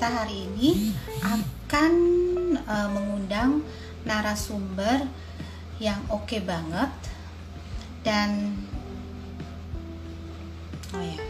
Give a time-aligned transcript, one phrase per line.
[0.00, 1.92] kita hari ini akan
[2.64, 3.60] uh, mengundang
[4.08, 5.04] narasumber
[5.76, 6.88] yang oke okay banget
[8.00, 8.56] dan
[10.96, 11.20] oh ya.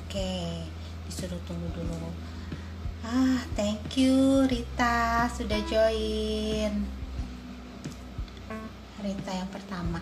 [0.00, 0.64] Oke okay,
[1.04, 2.08] disuruh tunggu dulu.
[3.04, 6.88] Ah thank you Rita sudah join.
[8.96, 10.00] Rita yang pertama.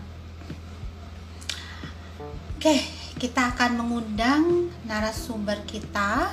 [2.54, 6.33] Oke, kita akan mengundang narasumber kita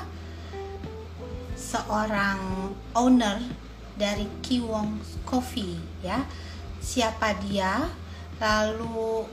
[1.59, 3.43] seorang owner
[3.99, 4.95] dari Kiwong
[5.27, 6.23] Coffee ya.
[6.79, 7.91] Siapa dia?
[8.39, 9.27] Lalu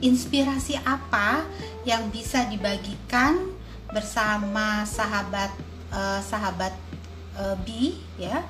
[0.00, 1.44] inspirasi apa
[1.84, 3.52] yang bisa dibagikan
[3.92, 5.52] bersama sahabat
[5.92, 6.72] uh, sahabat
[7.36, 8.40] uh, B ya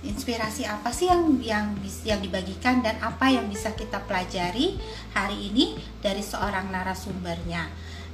[0.00, 1.66] inspirasi apa sih yang yang
[2.08, 4.80] yang dibagikan dan apa yang bisa kita pelajari
[5.12, 7.68] hari ini dari seorang narasumbernya.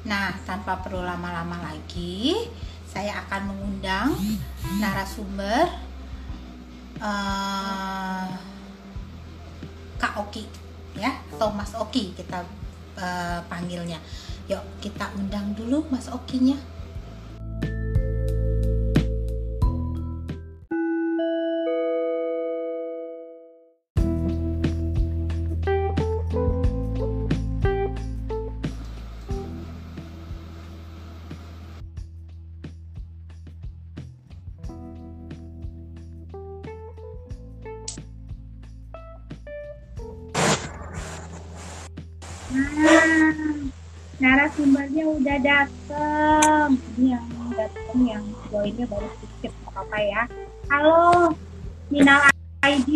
[0.07, 2.35] Nah, tanpa perlu lama-lama lagi,
[2.87, 4.15] saya akan mengundang
[4.79, 5.67] narasumber
[7.03, 8.31] uh,
[9.99, 10.47] Kak Oki
[10.95, 12.43] ya, atau Mas Oki kita
[12.99, 13.99] uh, panggilnya.
[14.47, 16.55] Yuk, kita undang dulu Mas Okinya.
[16.55, 16.76] narasumbernya
[45.07, 46.69] udah dateng.
[46.99, 50.23] Ini yang dateng yang joinnya baru sedikit apa apa ya.
[50.67, 51.31] Halo
[51.95, 52.27] Minal
[52.67, 52.91] ID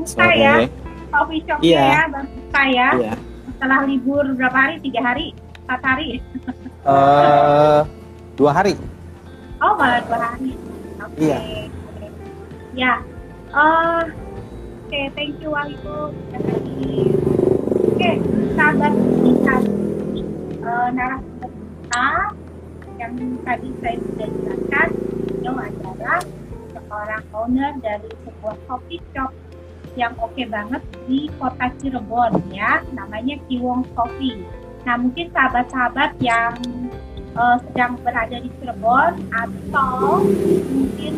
[0.00, 0.36] buka sore.
[0.40, 0.54] ya
[1.10, 1.82] coffee shop iya.
[1.82, 2.88] ya, baru buka ya.
[2.96, 3.14] Iya.
[3.50, 4.74] Setelah libur berapa hari?
[4.80, 5.26] Tiga hari?
[5.66, 6.08] Empat hari?
[6.80, 7.84] Uh,
[8.40, 8.74] dua hari.
[9.60, 10.56] Oh, malah dua hari.
[11.04, 11.12] Oke.
[11.18, 11.20] Okay.
[11.20, 11.38] Iya.
[12.72, 12.92] Ya.
[13.50, 14.06] Uh,
[14.90, 16.10] Oke, okay, thank you Wahyu.
[16.10, 16.74] Oke,
[17.94, 18.14] okay,
[18.58, 18.90] sahabat
[19.22, 19.56] kita
[20.66, 22.06] uh, narasumber kita
[22.98, 23.14] yang
[23.46, 24.88] tadi saya sudah jelaskan,
[25.30, 26.20] beliau adalah
[26.74, 29.30] seorang owner dari sebuah coffee shop
[29.98, 34.42] yang oke okay banget di kota Cirebon ya, namanya Kiwong Coffee.
[34.86, 36.54] Nah mungkin sahabat-sahabat yang
[37.34, 40.24] uh, sedang berada di Cirebon atau
[40.70, 41.14] mungkin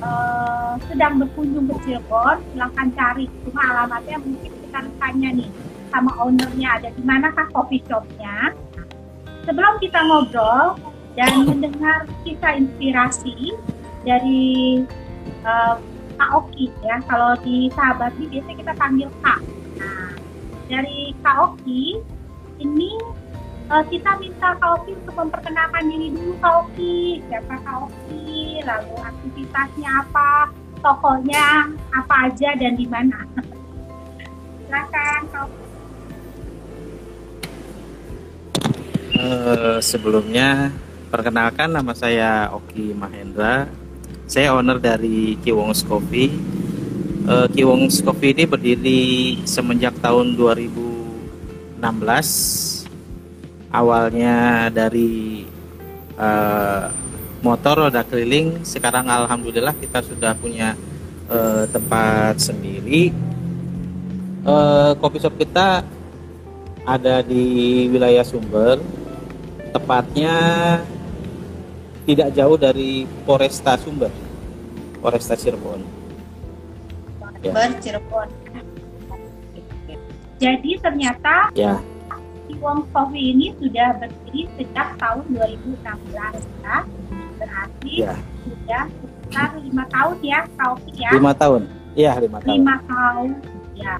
[0.00, 3.26] uh, sedang berkunjung ke Cirebon, silahkan cari.
[3.44, 5.50] Cuma alamatnya mungkin kita tanya nih
[5.90, 8.52] sama ownernya ada di manakah coffee shopnya.
[9.46, 10.74] Sebelum kita ngobrol
[11.14, 13.54] dan mendengar kisah inspirasi
[14.02, 14.82] dari
[15.46, 15.78] uh,
[16.16, 16.96] Kak Oki ya.
[17.04, 19.40] Kalau di sahabat ini biasanya kita panggil Kak.
[19.76, 20.08] Nah,
[20.66, 22.00] dari Kak Oki
[22.60, 22.90] ini
[23.68, 27.22] uh, kita minta Kak Oki untuk memperkenalkan diri dulu Kak Oki.
[27.28, 30.50] Siapa Kak Oki, lalu aktivitasnya apa,
[30.80, 33.20] tokonya apa aja dan di mana.
[34.66, 35.64] Silakan Kak Oki.
[39.16, 40.68] Uh, sebelumnya
[41.08, 43.64] perkenalkan nama saya Oki Mahendra
[44.26, 46.34] saya owner dari Kiwong's Coffee.
[47.26, 49.02] Uh, Kiwong's Coffee ini berdiri
[49.46, 51.78] semenjak tahun 2016.
[53.70, 55.46] Awalnya dari
[56.18, 56.90] uh,
[57.38, 60.74] motor roda keliling, sekarang alhamdulillah kita sudah punya
[61.30, 63.14] uh, tempat sendiri.
[64.46, 65.82] Uh, kopi shop kita
[66.86, 68.78] ada di wilayah Sumber,
[69.74, 70.34] tepatnya
[72.06, 74.10] tidak jauh dari Polresta Sumber,
[75.02, 75.82] Polresta Cirebon.
[77.42, 77.80] Sumber ya.
[77.82, 78.28] Cirebon.
[80.36, 81.82] Jadi ternyata ya.
[82.56, 85.84] Wong Coffee ini sudah berdiri sejak tahun 2016
[86.64, 86.78] ya.
[87.36, 88.14] Berarti ya.
[88.48, 91.10] sudah sekitar lima tahun ya, Coffee ya.
[91.12, 91.62] Lima tahun.
[91.96, 92.52] Iya lima tahun.
[92.52, 93.28] lima tahun
[93.76, 93.96] ya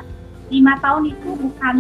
[0.46, 1.76] lima tahun itu bukan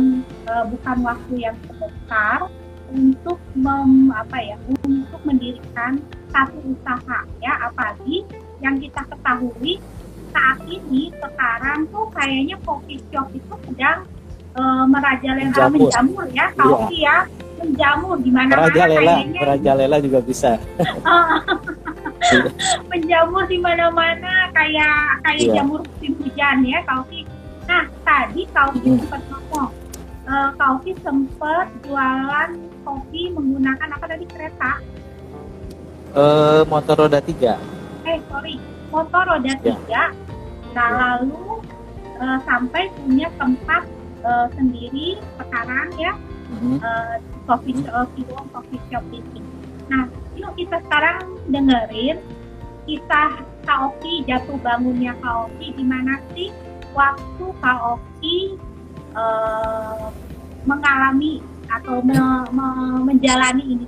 [0.48, 2.38] eh, bukan waktu yang sebentar
[2.86, 4.56] untuk mem, apa ya
[4.86, 8.26] untuk mendirikan satu usaha ya apalagi
[8.58, 9.78] yang kita ketahui
[10.30, 14.04] saat ini sekarang tuh kayaknya coffee shop itu sedang
[14.52, 15.88] eh, merajalela Menjamur.
[15.88, 17.16] menjamur ya kopi ya
[17.56, 20.50] menjamur di mana-mana kayaknya merajalela juga bisa.
[22.86, 25.52] menjamur di mana-mana kayak kayak Iya.
[25.54, 27.20] jamur musim hujan ya Kaufi.
[27.64, 28.98] Nah tadi Kaufi Hmm.
[29.00, 29.70] sempat ngomong,
[30.26, 32.48] uh, Kaufi sempat jualan
[32.82, 34.72] kopi menggunakan apa tadi kereta?
[36.16, 37.60] Eh, motor roda tiga.
[38.08, 38.56] Eh sorry,
[38.88, 39.60] motor roda Ya.
[39.60, 40.02] tiga.
[40.72, 41.60] Nah lalu
[42.16, 43.84] uh, sampai punya tempat
[44.24, 46.12] uh, sendiri sekarang ya
[46.56, 46.80] Mhm.
[46.80, 47.14] uh,
[47.44, 49.44] coffee shop, uh, coffee shop ini.
[49.86, 51.20] Nah, yuk kita sekarang
[51.52, 52.16] dengerin
[52.88, 56.48] kisah Kaoki jatuh bangunnya Kaoki gimana sih
[56.96, 58.56] waktu Kaoki
[59.12, 60.08] uh,
[60.64, 63.86] mengalami atau me- me- menjalani ini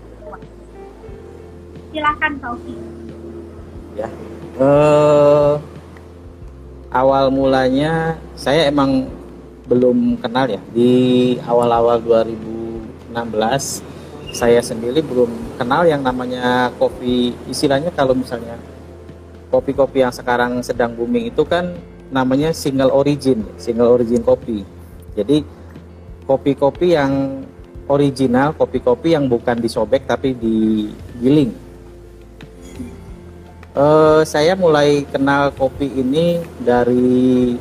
[1.89, 1.95] semua.
[1.97, 2.75] Silakan Kaoki.
[4.59, 5.55] Eh,
[6.91, 9.07] awal mulanya saya emang
[9.71, 10.91] belum kenal ya di
[11.47, 13.15] awal-awal 2016
[14.35, 15.31] saya sendiri belum
[15.63, 18.59] kenal yang namanya kopi istilahnya kalau misalnya
[19.47, 21.79] kopi-kopi yang sekarang sedang booming itu kan
[22.11, 24.67] namanya single origin single origin kopi
[25.15, 25.47] jadi
[26.27, 27.45] kopi-kopi yang
[27.87, 31.68] original kopi-kopi yang bukan disobek tapi digiling
[33.77, 37.55] Eh, saya mulai kenal kopi ini dari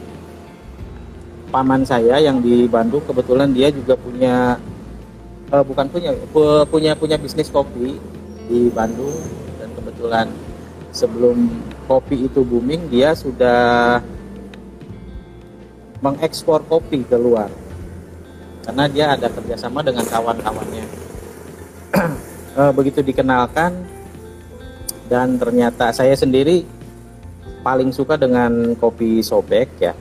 [1.52, 3.04] paman saya yang di Bandung.
[3.04, 4.56] Kebetulan dia juga punya,
[5.52, 8.00] eh, bukan punya, pu- punya punya bisnis kopi
[8.48, 9.14] di Bandung.
[9.60, 10.28] Dan kebetulan
[10.96, 11.52] sebelum
[11.92, 14.00] kopi itu booming, dia sudah
[16.00, 17.52] mengekspor kopi ke luar.
[18.64, 20.86] Karena dia ada kerjasama dengan kawan-kawannya.
[22.58, 23.86] Eh, begitu dikenalkan,
[25.08, 26.68] dan ternyata saya sendiri
[27.64, 29.96] paling suka dengan kopi sobek ya.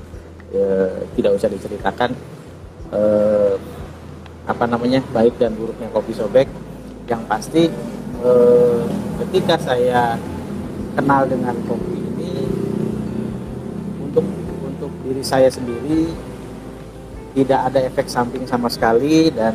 [0.51, 2.11] Eh, tidak usah diceritakan.
[2.95, 3.55] Eh,
[4.47, 6.47] apa namanya baik dan buruknya kopi sobek.
[7.07, 7.63] Yang pasti
[8.23, 8.83] eh,
[9.23, 10.19] ketika saya
[10.99, 12.35] kenal dengan kopi ini
[14.03, 14.27] untuk
[14.67, 16.11] untuk diri saya sendiri
[17.37, 19.53] tidak ada efek samping sama sekali dan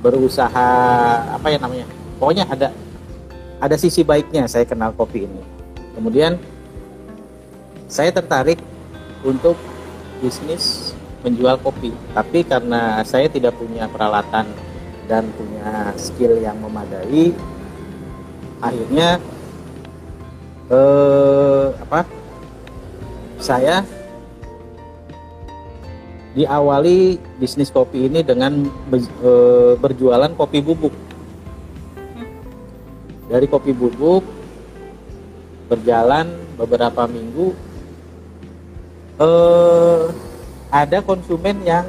[0.00, 0.70] berusaha
[1.36, 2.72] apa ya namanya pokoknya ada
[3.62, 5.42] ada sisi baiknya saya kenal kopi ini.
[5.94, 6.34] Kemudian
[7.86, 8.58] saya tertarik
[9.22, 9.54] untuk
[10.18, 10.90] bisnis
[11.22, 14.50] menjual kopi, tapi karena saya tidak punya peralatan
[15.06, 17.30] dan punya skill yang memadai,
[18.58, 19.22] akhirnya
[20.66, 22.02] eh, apa?
[23.38, 23.86] Saya
[26.34, 31.11] diawali bisnis kopi ini dengan eh, berjualan kopi bubuk
[33.32, 34.20] dari kopi bubuk
[35.72, 36.28] berjalan
[36.60, 37.56] beberapa minggu
[39.16, 40.04] eh
[40.68, 41.88] ada konsumen yang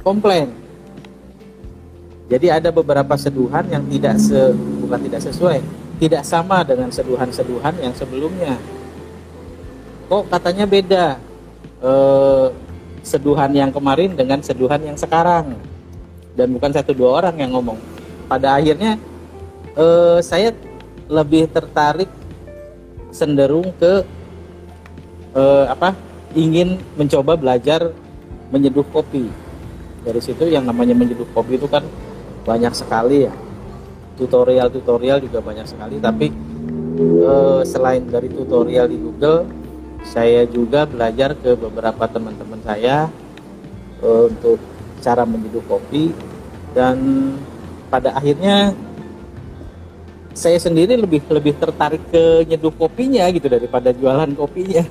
[0.00, 0.48] komplain.
[2.32, 5.60] Jadi ada beberapa seduhan yang tidak se bukan tidak sesuai
[6.00, 8.56] tidak sama dengan seduhan-seduhan yang sebelumnya.
[10.08, 11.04] Kok katanya beda
[11.84, 12.46] eh,
[13.04, 15.60] seduhan yang kemarin dengan seduhan yang sekarang?
[16.32, 17.76] Dan bukan satu dua orang yang ngomong.
[18.30, 18.96] Pada akhirnya
[19.76, 20.54] eh, saya
[21.10, 22.08] lebih tertarik
[23.10, 24.06] cenderung ke
[25.34, 25.94] eh, apa
[26.34, 27.90] ingin mencoba belajar
[28.54, 29.26] menyeduh kopi.
[30.00, 31.84] Dari situ yang namanya menyeduh kopi itu kan
[32.46, 33.34] banyak sekali ya.
[34.16, 36.30] Tutorial-tutorial juga banyak sekali tapi
[37.00, 39.46] eh, selain dari tutorial di Google
[40.00, 43.10] saya juga belajar ke beberapa teman-teman saya
[44.00, 44.58] eh, untuk
[45.02, 46.14] cara menyeduh kopi.
[46.70, 46.98] Dan
[47.90, 48.70] pada akhirnya
[50.40, 54.88] saya sendiri lebih lebih tertarik ke nyeduh kopinya gitu daripada jualan kopinya.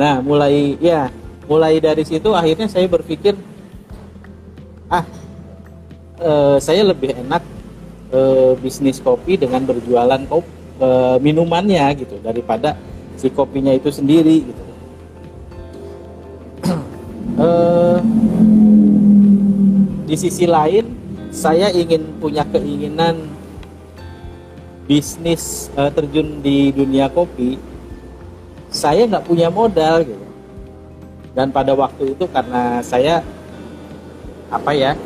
[0.00, 1.12] Nah, mulai ya,
[1.44, 3.36] mulai dari situ akhirnya saya berpikir
[4.88, 5.04] ah
[6.16, 7.44] eh, saya lebih enak
[8.08, 10.48] eh, bisnis kopi dengan berjualan kop,
[10.80, 12.80] eh, minumannya gitu daripada
[13.20, 14.62] si kopinya itu sendiri gitu.
[17.40, 17.98] Eh,
[20.04, 20.84] di sisi lain
[21.32, 23.39] saya ingin punya keinginan
[24.90, 27.54] bisnis eh, terjun di dunia kopi
[28.74, 30.26] saya nggak punya modal gitu.
[31.30, 33.22] Dan pada waktu itu karena saya
[34.50, 34.98] apa ya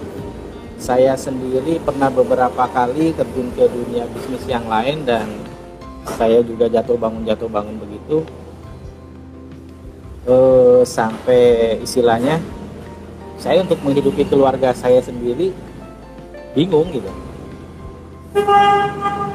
[0.81, 5.29] saya sendiri pernah beberapa kali terjun ke dunia bisnis yang lain dan
[6.17, 8.25] saya juga jatuh bangun jatuh bangun begitu.
[10.25, 11.43] Itu eh, sampai
[11.85, 12.41] istilahnya
[13.37, 15.53] saya untuk menghidupi keluarga saya sendiri
[16.57, 17.24] bingung gitu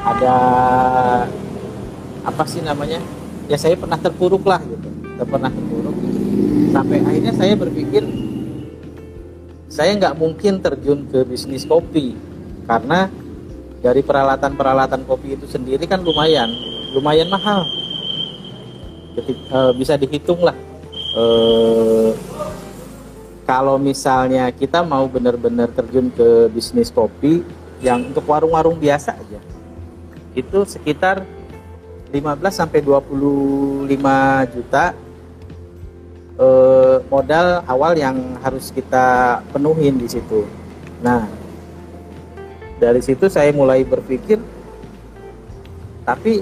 [0.03, 0.35] ada
[2.25, 2.99] apa sih namanya?
[3.49, 4.89] Ya saya pernah terpuruk lah gitu.
[5.19, 5.95] Pernah terpuruk.
[6.69, 8.03] Sampai akhirnya saya berpikir
[9.69, 12.13] saya nggak mungkin terjun ke bisnis kopi.
[12.67, 13.09] Karena
[13.79, 16.51] dari peralatan-peralatan kopi itu sendiri kan lumayan
[16.93, 17.63] lumayan mahal.
[19.17, 20.55] Ketik, e, bisa dihitung lah.
[21.17, 21.23] E,
[23.49, 27.41] kalau misalnya kita mau benar-benar terjun ke bisnis kopi
[27.79, 29.39] yang untuk warung-warung biasa aja
[30.35, 31.23] itu sekitar
[32.09, 32.19] 15
[32.49, 33.89] sampai 25
[34.53, 34.93] juta
[36.39, 40.45] eh, modal awal yang harus kita penuhin di situ.
[40.99, 41.29] Nah,
[42.81, 44.39] dari situ saya mulai berpikir
[46.07, 46.41] tapi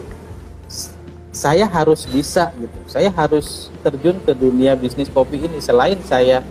[1.36, 2.80] saya harus bisa gitu.
[2.90, 6.42] Saya harus terjun ke dunia bisnis kopi ini selain saya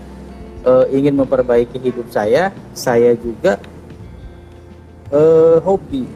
[0.63, 3.59] uh, ingin memperbaiki hidup saya, saya juga
[5.13, 6.07] uh, hobi.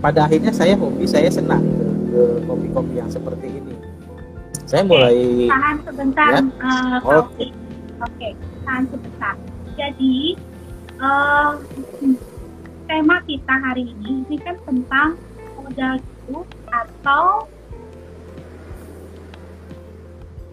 [0.00, 1.60] Pada akhirnya saya hobi, saya senang
[2.08, 3.74] ke kopi-kopi yang seperti ini.
[4.64, 6.40] Saya mulai tahan sebentar ya?
[6.62, 7.46] uh, Oke.
[8.00, 8.28] Oke,
[8.64, 9.34] tahan sebentar.
[9.76, 10.36] Jadi
[11.00, 11.52] uh,
[12.88, 15.14] tema kita hari ini ini kan tentang
[15.60, 16.38] modal itu
[16.70, 17.24] atau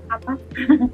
[0.07, 0.33] apa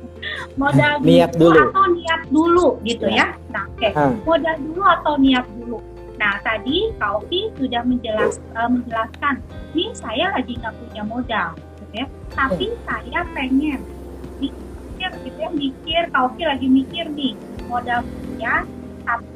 [0.61, 3.53] modal niat dulu, dulu atau niat dulu gitu ya, ya.
[3.53, 3.91] nah oke okay.
[3.93, 4.17] hmm.
[4.25, 5.77] modal dulu atau niat dulu
[6.23, 9.43] Nah, tadi Kak Ovi sudah menjelas, uh, menjelaskan,
[9.75, 11.51] ini saya lagi nggak punya modal,
[11.83, 12.07] gitu ya.
[12.31, 13.83] Tapi saya pengen
[14.39, 17.35] mikir, gitu ya, mikir, Kak Ovi lagi mikir nih,
[17.67, 18.63] modal punya,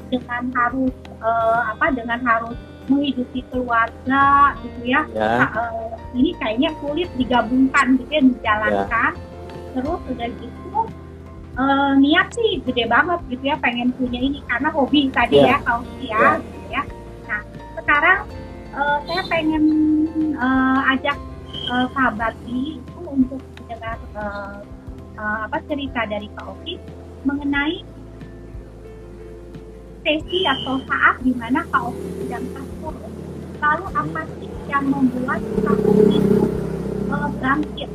[0.08, 2.56] dengan harus uh, apa, dengan harus
[2.88, 5.04] menghidupi keluarga, gitu ya.
[5.12, 5.44] ya.
[5.44, 9.12] Nah, uh, ini kayaknya sulit digabungkan, gitu ya, dijalankan.
[9.12, 9.76] Ya.
[9.76, 10.80] Terus udah gitu,
[11.60, 15.60] uh, niat sih gede banget gitu ya pengen punya ini karena hobi tadi yeah.
[15.60, 16.57] ya kau ya yeah
[17.88, 18.28] sekarang
[18.76, 19.64] uh, saya pengen
[20.36, 21.16] uh, ajak
[21.72, 24.60] uh, sahabat itu untuk mendengar uh,
[25.16, 26.76] uh, apa cerita dari Kak Oki
[27.24, 27.80] mengenai
[30.04, 33.08] sesi atau saat di mana Kak Oki sedang terpuruk.
[33.64, 36.44] Lalu apa sih yang membuat Kak Oki itu
[37.08, 37.88] uh, bangkit?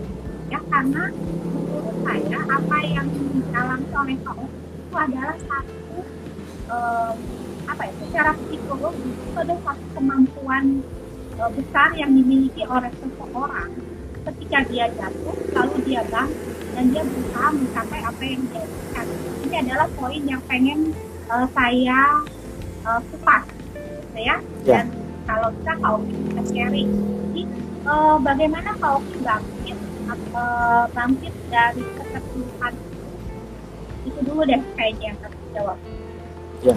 [0.48, 1.12] Ya karena
[1.52, 6.00] menurut saya apa yang dialami oleh Kak Oki itu adalah satu
[7.72, 10.64] apa ya secara psikologi itu ada satu kemampuan
[11.40, 13.70] uh, besar yang dimiliki oleh seseorang.
[14.22, 19.06] Ketika dia jatuh lalu dia bangkit dan dia berusaha mencapai apa yang dia inginkan.
[19.42, 20.92] Ini adalah poin yang pengen
[21.32, 22.00] uh, saya
[22.84, 24.36] uh, kupas gitu ya.
[24.68, 24.84] ya.
[24.84, 24.86] Dan
[25.24, 26.90] kalau kita kau kita sharing.
[27.32, 27.42] Jadi
[27.88, 29.78] uh, bagaimana kau bangkit
[30.36, 32.74] uh, bangkit dari keterpurukan
[34.02, 35.78] itu dulu deh kayaknya yang harus jawab
[36.62, 36.76] ya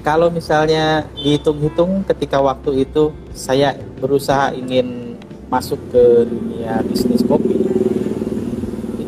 [0.00, 5.16] kalau misalnya dihitung-hitung ketika waktu itu saya berusaha ingin
[5.52, 7.60] masuk ke dunia bisnis kopi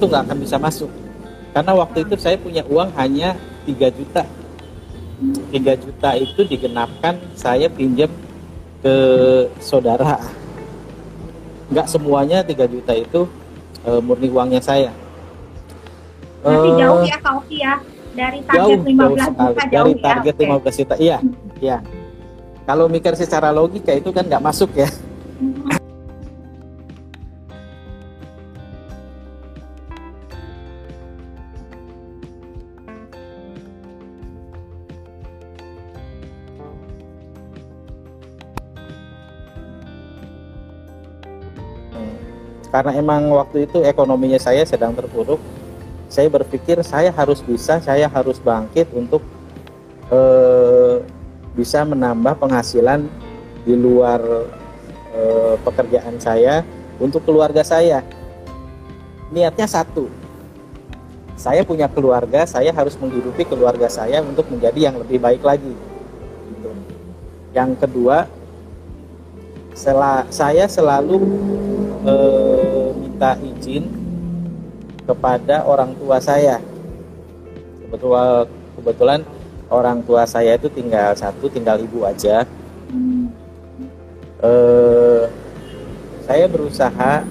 [0.03, 0.91] itu nggak akan bisa masuk.
[1.55, 4.27] Karena waktu itu saya punya uang hanya 3 juta.
[5.55, 8.11] 3 juta itu digenapkan saya pinjam
[8.83, 8.95] ke
[9.63, 10.19] saudara.
[11.71, 13.31] Nggak semuanya 3 juta itu
[13.87, 14.91] e, murni uangnya saya.
[16.43, 17.79] Uh, jauh ya Kak ya
[18.13, 20.95] dari target jauh, 15 jauh juta jauh dari ya, target ya, 15 juta.
[21.01, 21.19] Iya
[21.61, 21.77] iya.
[22.63, 24.89] Kalau mikir secara logika itu kan nggak masuk ya.
[42.73, 45.37] Karena emang waktu itu ekonominya saya sedang terpuruk
[46.13, 49.25] saya berpikir saya harus bisa, saya harus bangkit untuk
[50.13, 51.01] eh,
[51.57, 53.09] bisa menambah penghasilan
[53.65, 54.21] di luar
[55.17, 56.69] eh, pekerjaan saya
[57.01, 58.05] untuk keluarga saya.
[59.33, 60.13] Niatnya satu,
[61.41, 65.73] saya punya keluarga, saya harus menghidupi keluarga saya untuk menjadi yang lebih baik lagi.
[66.53, 66.71] Gitu.
[67.57, 68.29] Yang kedua,
[69.73, 69.97] sel
[70.29, 71.25] saya selalu
[72.05, 74.02] eh, minta izin
[75.07, 76.63] kepada orang tua saya.
[77.87, 78.47] Kebetulan
[78.79, 79.21] kebetulan
[79.69, 82.45] orang tua saya itu tinggal satu, tinggal ibu aja.
[84.43, 85.25] Eh,
[86.27, 87.23] saya berusaha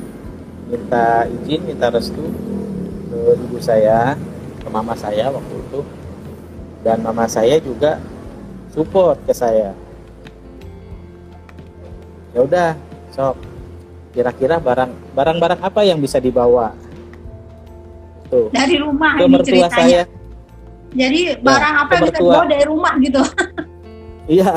[0.71, 2.31] minta izin, minta restu
[3.11, 4.15] ke ibu saya,
[4.63, 5.81] ke mama saya waktu itu,
[6.81, 7.99] dan mama saya juga
[8.71, 9.75] support ke saya.
[12.31, 12.69] Ya udah,
[13.11, 13.35] sok
[14.15, 16.75] kira-kira barang barang-barang apa yang bisa dibawa
[18.31, 19.75] tuh Dari rumah ke ini ceritanya.
[19.75, 20.01] saya.
[20.91, 22.31] Jadi barang apa yang bisa mertua.
[22.31, 23.21] dibawa dari rumah gitu.
[24.39, 24.51] iya.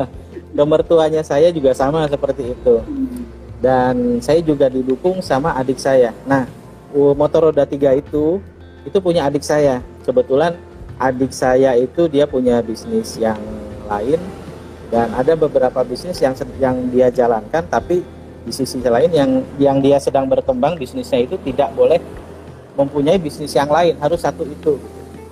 [0.60, 2.74] Ke mertuanya saya juga sama seperti itu.
[3.60, 6.12] Dan saya juga didukung sama adik saya.
[6.24, 6.48] Nah
[6.92, 8.40] motor roda tiga itu
[8.84, 9.80] itu punya adik saya.
[10.04, 10.56] Kebetulan
[11.00, 13.40] adik saya itu dia punya bisnis yang
[13.88, 14.20] lain.
[14.90, 18.02] Dan ada beberapa bisnis yang yang dia jalankan tapi
[18.44, 22.00] di sisi lain yang yang dia sedang berkembang bisnisnya itu tidak boleh
[22.80, 24.80] mempunyai bisnis yang lain harus satu itu.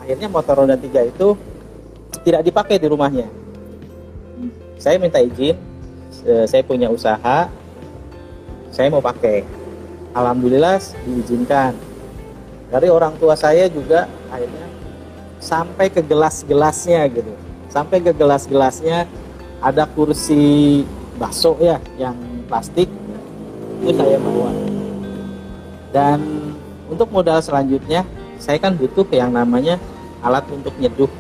[0.05, 1.37] Akhirnya motor roda tiga itu
[2.25, 3.29] tidak dipakai di rumahnya.
[4.79, 5.57] Saya minta izin
[6.25, 7.51] eh, saya punya usaha
[8.69, 9.45] saya mau pakai.
[10.13, 11.75] Alhamdulillah diizinkan.
[12.69, 14.67] Dari orang tua saya juga akhirnya
[15.41, 17.33] sampai ke gelas-gelasnya gitu.
[17.73, 19.09] Sampai ke gelas-gelasnya
[19.59, 20.85] ada kursi
[21.19, 22.15] bakso ya yang
[22.47, 22.87] plastik
[23.83, 24.53] itu saya bawa.
[25.91, 26.38] Dan
[26.89, 28.03] untuk modal selanjutnya
[28.41, 29.77] saya kan butuh yang namanya
[30.23, 31.11] alat untuk nyeduh.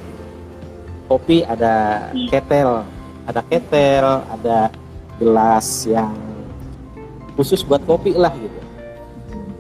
[1.09, 2.85] Kopi ada ketel
[3.25, 4.73] ada ketel ada
[5.17, 6.13] gelas yang
[7.37, 8.61] khusus buat kopi lah gitu.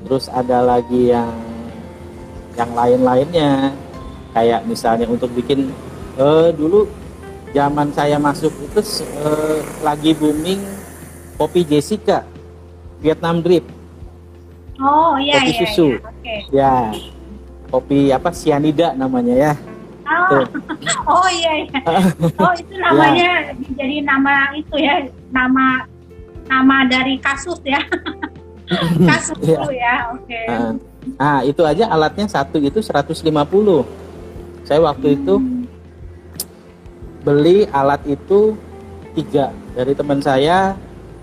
[0.09, 1.33] Terus ada lagi yang
[2.57, 3.73] yang lain-lainnya.
[4.33, 5.73] Kayak misalnya untuk bikin
[6.21, 6.87] eh, dulu
[7.57, 10.61] zaman saya masuk itu eh, lagi booming
[11.41, 12.29] kopi Jessica
[13.01, 13.78] Vietnam Drip
[14.79, 15.59] Oh iya Kopi iya.
[15.67, 15.89] susu.
[15.91, 16.01] iya.
[16.07, 16.35] Oke.
[16.55, 16.73] ya
[17.69, 19.53] kopi apa sianida namanya ya
[20.09, 20.45] Oh, Tuh.
[21.13, 21.81] oh iya iya.
[22.41, 25.85] Oh itu namanya jadi nama itu ya nama
[26.49, 27.77] nama dari kasus ya.
[29.09, 30.09] kasus dulu ya.
[30.17, 30.41] Oke.
[30.49, 30.73] Nah,
[31.21, 33.21] nah, itu aja alatnya satu itu 150
[34.65, 35.35] saya waktu itu
[37.25, 38.57] beli alat itu
[39.13, 40.73] tiga dari teman saya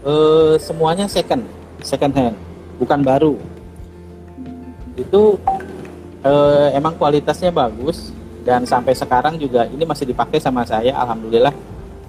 [0.06, 1.42] eh, semuanya second
[1.82, 2.38] second hand
[2.80, 3.34] bukan baru.
[4.96, 5.40] Itu
[6.24, 8.12] eh, emang kualitasnya bagus
[8.46, 11.54] dan sampai sekarang juga ini masih dipakai sama saya alhamdulillah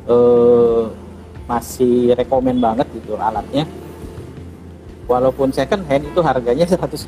[0.06, 0.84] eh,
[1.46, 3.66] masih rekomen banget gitu alatnya.
[5.06, 7.06] Walaupun second hand itu harganya 150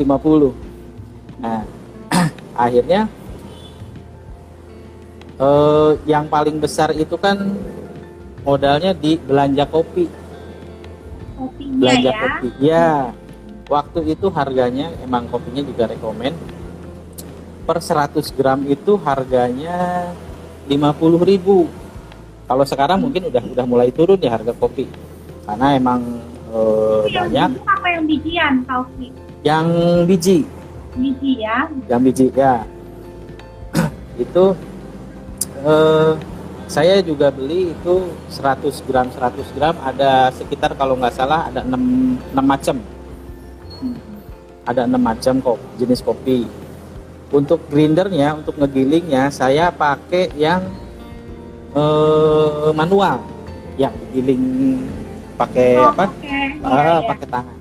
[1.39, 1.63] nah
[2.67, 3.07] akhirnya
[5.39, 7.39] eh, yang paling besar itu kan
[8.43, 10.07] modalnya di belanja kopi.
[11.39, 12.19] Kopinya belanja ya.
[12.19, 12.89] kopi ya
[13.69, 16.33] waktu itu harganya emang kopinya juga rekomen.
[17.69, 20.09] Per 100 gram itu harganya
[20.65, 21.69] 50.000
[22.49, 24.89] kalau sekarang mungkin udah udah mulai turun ya harga kopi.
[25.45, 26.01] Karena emang
[26.49, 27.51] Itu yang banyak.
[27.53, 29.07] biji apa yang bijian Kaufi?
[29.45, 29.67] yang
[30.09, 30.39] biji.
[30.97, 31.69] Biji ya.
[31.93, 32.65] yang biji ya.
[34.25, 34.57] Itu
[35.61, 36.13] eh,
[36.69, 39.77] saya juga beli itu 100 gram 100 gram.
[39.85, 42.77] Ada sekitar kalau nggak salah ada 6, 6 macam
[44.69, 46.45] ada 6 macam kok jenis kopi
[47.33, 50.61] untuk grindernya untuk ngegilingnya saya pakai yang
[51.73, 53.25] eh, manual
[53.81, 54.45] yang digiling
[55.39, 56.27] pakai Oh, apa Oke.
[56.27, 57.07] Iya, Ah, iya.
[57.07, 57.57] pakai tangan.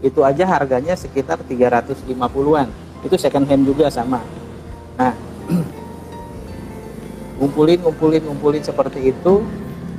[0.00, 2.66] Itu aja harganya sekitar 350-an.
[3.04, 4.24] Itu second hand juga sama.
[4.96, 5.12] Nah,
[7.38, 9.44] ngumpulin, ngumpulin, ngumpulin seperti itu.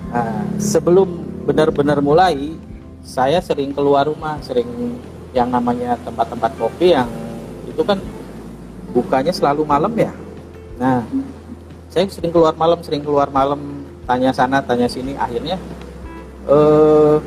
[0.09, 1.07] Nah, sebelum
[1.45, 2.57] benar-benar mulai,
[3.05, 4.97] saya sering keluar rumah, sering
[5.33, 7.09] yang namanya tempat-tempat kopi yang
[7.65, 7.97] itu kan
[8.93, 10.13] bukanya selalu malam ya.
[10.77, 11.01] Nah,
[11.89, 15.17] saya sering keluar malam, sering keluar malam, tanya sana, tanya sini.
[15.17, 15.57] Akhirnya
[16.45, 17.17] eh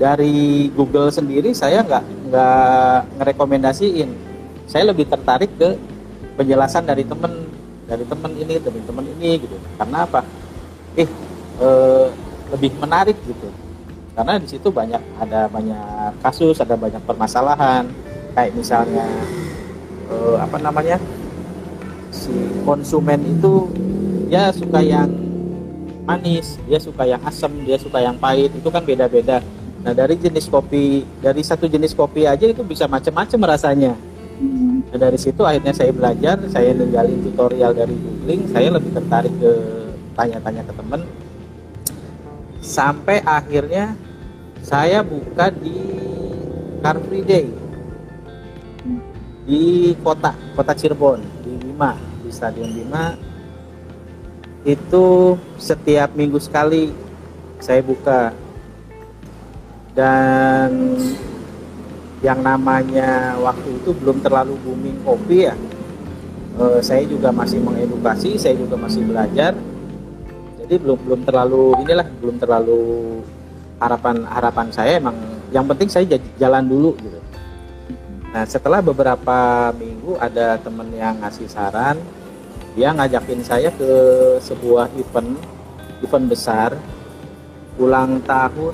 [0.00, 4.10] dari Google sendiri saya nggak nggak ngerekomendasiin.
[4.64, 5.76] Saya lebih tertarik ke
[6.40, 7.44] penjelasan dari temen
[7.84, 9.56] dari temen ini, dari temen ini gitu.
[9.76, 10.24] Karena apa?
[10.96, 11.08] Eh,
[11.60, 12.06] eh,
[12.52, 13.48] lebih menarik gitu.
[14.12, 17.88] Karena di situ banyak ada banyak kasus, ada banyak permasalahan.
[18.36, 19.06] Kayak misalnya
[20.08, 21.00] eh, apa namanya
[22.12, 22.32] si
[22.64, 23.72] konsumen itu
[24.28, 25.08] dia suka yang
[26.04, 29.40] manis, dia suka yang asam, dia suka yang pahit, itu kan beda-beda.
[29.82, 33.96] Nah dari jenis kopi, dari satu jenis kopi aja itu bisa macam-macam rasanya.
[34.92, 39.52] Nah, dari situ akhirnya saya belajar, saya ninggalin tutorial dari googling, saya lebih tertarik ke
[40.12, 41.00] tanya-tanya ke temen.
[42.62, 43.98] Sampai akhirnya
[44.62, 45.74] saya buka di
[46.78, 47.50] Car Free Day.
[49.42, 53.18] Di kota kota Cirebon di Bima di Stadion Bima.
[54.62, 56.94] Itu setiap minggu sekali
[57.58, 58.30] saya buka.
[59.92, 60.96] Dan
[62.22, 65.58] yang namanya waktu itu belum terlalu booming kopi ya.
[66.62, 69.56] Eh, saya juga masih mengedukasi saya juga masih belajar
[70.62, 72.80] jadi belum belum terlalu inilah belum terlalu
[73.82, 75.16] harapan harapan saya emang
[75.50, 76.06] yang penting saya
[76.38, 77.18] jalan dulu gitu.
[78.32, 81.98] Nah setelah beberapa minggu ada temen yang ngasih saran
[82.72, 83.90] dia ngajakin saya ke
[84.40, 85.36] sebuah event
[86.00, 86.70] event besar
[87.76, 88.72] ulang tahun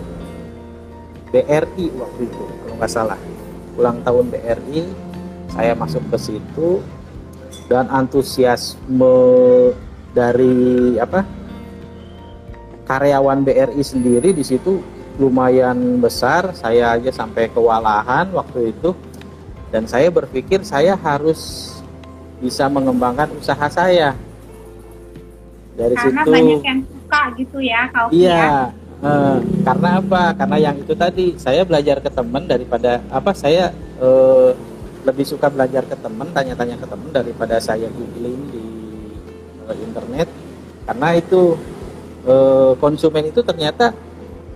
[1.34, 3.20] BRI waktu itu kalau nggak salah.
[3.78, 4.82] Ulang tahun BRI
[5.50, 6.84] saya masuk ke situ
[7.66, 9.16] dan antusiasme
[10.12, 11.37] dari apa
[12.88, 14.80] karyawan BRI sendiri di situ
[15.20, 16.56] lumayan besar.
[16.56, 18.96] Saya aja sampai kewalahan waktu itu.
[19.68, 21.70] Dan saya berpikir saya harus
[22.40, 24.16] bisa mengembangkan usaha saya.
[25.76, 28.50] Dari karena situ banyak yang suka gitu ya iya ya.
[29.06, 30.22] eh, karena apa?
[30.34, 33.70] Karena yang itu tadi saya belajar ke teman daripada apa saya
[34.02, 34.50] eh,
[35.06, 38.64] lebih suka belajar ke teman tanya-tanya ke teman daripada saya googling di
[39.70, 40.28] eh, internet.
[40.88, 41.54] Karena itu
[42.28, 43.96] eh, konsumen itu ternyata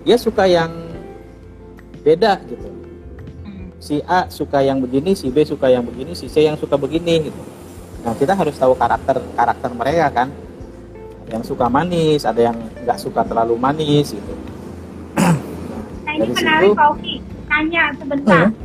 [0.05, 0.71] dia suka yang
[2.05, 2.69] beda gitu
[3.83, 7.27] si A suka yang begini si B suka yang begini si C yang suka begini
[7.27, 7.41] gitu
[8.03, 10.27] Nah kita harus tahu karakter karakter mereka kan.
[11.23, 14.33] Ada yang suka manis, ada yang nggak suka terlalu manis gitu.
[16.03, 17.15] Nah ini menarik Kauki,
[17.47, 18.51] tanya sebentar.
[18.51, 18.55] Hmm.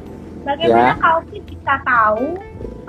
[0.43, 0.95] Bagaimana ya.
[0.99, 2.27] Kauki bisa tahu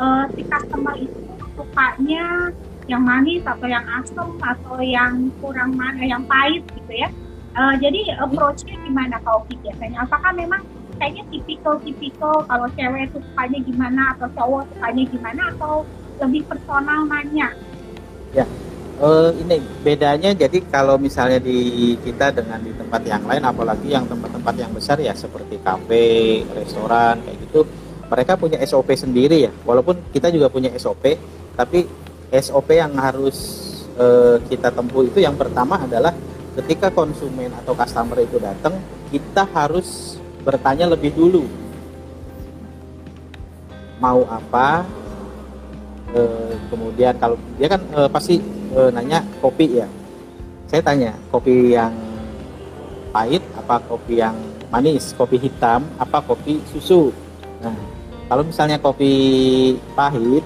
[0.02, 1.22] uh, si customer itu
[1.54, 2.50] sukanya
[2.90, 7.10] yang manis atau yang asam atau yang kurang mana, yang pahit gitu ya?
[7.54, 10.10] Uh, jadi approach-nya gimana Kauki biasanya?
[10.10, 10.62] Apakah memang
[11.00, 15.74] kayaknya tipikal-tipikal kalau cewek sukanya gimana atau cowok sukanya gimana atau
[16.20, 17.56] lebih personal nanya.
[18.36, 18.46] Ya,
[19.00, 24.06] uh, ini bedanya jadi kalau misalnya di kita dengan di tempat yang lain, apalagi yang
[24.06, 27.64] tempat-tempat yang besar ya seperti kafe, restoran kayak gitu,
[28.12, 29.52] mereka punya SOP sendiri ya.
[29.64, 31.16] Walaupun kita juga punya SOP,
[31.56, 31.88] tapi
[32.30, 33.38] SOP yang harus
[33.98, 36.14] uh, kita tempuh itu yang pertama adalah
[36.60, 38.76] ketika konsumen atau customer itu datang,
[39.14, 41.48] kita harus bertanya lebih dulu.
[44.00, 44.88] Mau apa,
[46.16, 46.22] e,
[46.72, 48.36] kemudian kalau dia kan e, pasti
[48.72, 49.88] e, nanya kopi ya.
[50.72, 51.92] Saya tanya kopi yang
[53.12, 54.38] pahit apa kopi yang
[54.72, 55.12] manis?
[55.16, 57.12] Kopi hitam apa kopi susu?
[57.60, 57.76] Nah
[58.32, 59.12] kalau misalnya kopi
[59.98, 60.46] pahit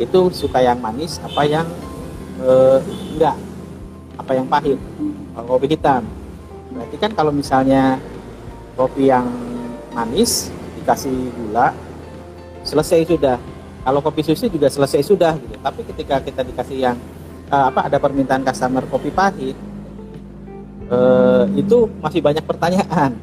[0.00, 1.68] itu suka yang manis apa yang
[2.40, 2.50] e,
[3.14, 3.36] enggak.
[4.16, 4.80] Apa yang pahit.
[5.36, 6.02] Kalau kopi hitam.
[6.72, 8.00] Berarti kan kalau misalnya
[8.76, 9.28] kopi yang
[9.92, 10.48] manis
[10.80, 11.76] dikasih gula
[12.64, 13.36] selesai sudah.
[13.80, 15.56] Kalau kopi susu juga selesai sudah gitu.
[15.60, 16.96] Tapi ketika kita dikasih yang
[17.52, 19.56] uh, apa ada permintaan customer kopi pahit
[20.88, 23.16] uh, itu masih banyak pertanyaan.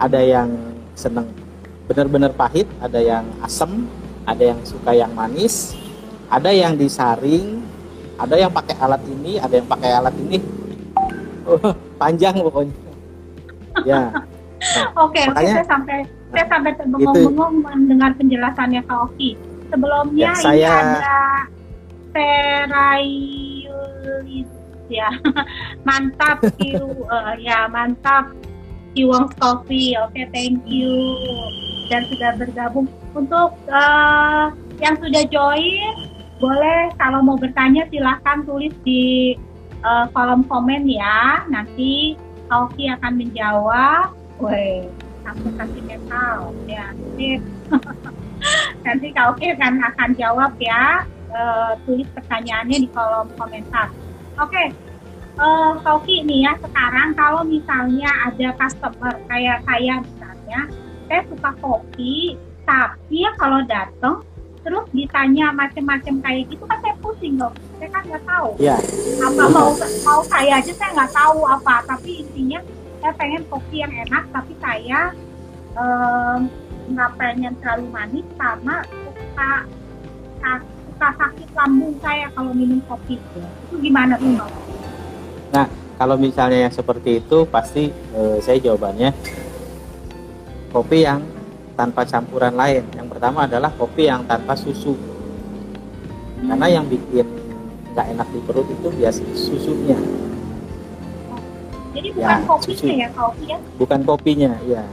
[0.00, 0.48] Ada yang
[0.96, 1.28] seneng
[1.90, 3.90] benar-benar pahit ada yang asam
[4.30, 5.74] ada yang suka yang manis
[6.30, 7.58] ada yang disaring
[8.20, 10.38] ada yang pakai alat ini ada yang pakai alat ini.
[11.48, 11.56] Oh,
[12.00, 12.76] panjang pokoknya.
[13.88, 14.12] Ya.
[14.12, 19.40] Nah, oke oke saya sampai saya sampai terbengong-bengong mendengar penjelasannya Kak Oki.
[19.72, 20.68] Sebelumnya ya, saya...
[20.68, 20.68] ini
[21.00, 21.48] ada
[22.10, 23.70] Terayulis
[25.00, 25.08] ya.
[25.88, 26.76] Mantap Q
[27.08, 28.36] uh, ya mantap
[28.90, 30.90] Kiwong Coffee oke okay, thank you.
[31.90, 32.86] Dan sudah bergabung.
[33.10, 35.94] Untuk uh, yang sudah join
[36.38, 39.34] boleh kalau mau bertanya silahkan tulis di
[39.82, 41.46] uh, kolom komen ya.
[41.50, 42.14] Nanti
[42.50, 44.14] Kauki akan menjawab.
[44.42, 44.88] Woi,
[45.22, 46.90] aku kasih metal ya
[48.88, 51.04] nanti Kak Oke kan akan jawab ya.
[51.30, 53.92] Uh, tulis pertanyaannya di kolom komentar.
[54.40, 54.89] Oke okay.
[55.40, 60.60] Uh, Kak Oke nih ya sekarang kalau misalnya ada customer kayak saya misalnya
[61.08, 62.36] saya suka kopi
[62.68, 64.22] tapi ya kalau datang
[64.60, 68.76] terus ditanya macam-macam kayak gitu kan saya pusing dong saya kan nggak tahu yeah.
[69.24, 69.72] apa mau
[70.04, 72.60] mau saya aja saya nggak tahu apa tapi intinya
[73.00, 75.16] saya pengen kopi yang enak tapi saya
[75.80, 76.52] um,
[76.92, 79.50] nggak pengen terlalu manis sama suka
[80.84, 84.69] suka sakit lambung saya kalau minum kopi itu gimana tuh hmm.
[85.50, 85.66] Nah
[86.00, 89.12] kalau misalnya yang seperti itu pasti eh, saya jawabannya
[90.70, 91.20] kopi yang
[91.74, 92.84] tanpa campuran lain.
[92.92, 94.94] Yang pertama adalah kopi yang tanpa susu.
[94.94, 96.48] Hmm.
[96.52, 97.26] Karena yang bikin
[97.90, 99.98] nggak enak di perut itu biasa susunya.
[101.90, 102.86] Jadi bukan ya, kopinya susu.
[102.86, 103.58] ya kopi ya?
[103.76, 104.84] Bukan kopinya, ya.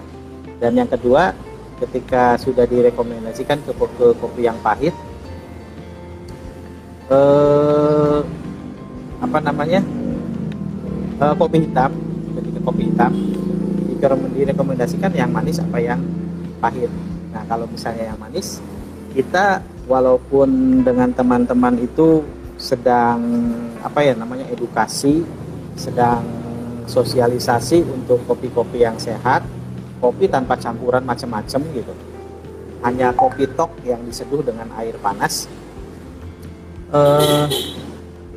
[0.58, 1.38] Dan yang kedua
[1.78, 4.98] ketika sudah direkomendasikan ke, ke kopi yang pahit
[7.14, 8.20] eh,
[9.22, 9.86] apa namanya
[11.22, 11.92] eh, kopi hitam
[12.38, 13.14] ketika kopi hitam
[14.38, 16.00] direkomendasikan yang manis apa yang
[16.62, 16.92] pahit.
[17.34, 18.62] Nah kalau misalnya yang manis
[19.18, 22.22] kita walaupun dengan teman-teman itu
[22.58, 23.22] sedang
[23.82, 25.26] apa ya namanya edukasi
[25.78, 26.22] sedang
[26.86, 29.42] sosialisasi untuk kopi-kopi yang sehat
[29.98, 31.94] kopi tanpa campuran macam-macam gitu.
[32.86, 35.50] Hanya kopi tok yang diseduh dengan air panas.
[36.94, 37.50] Uh,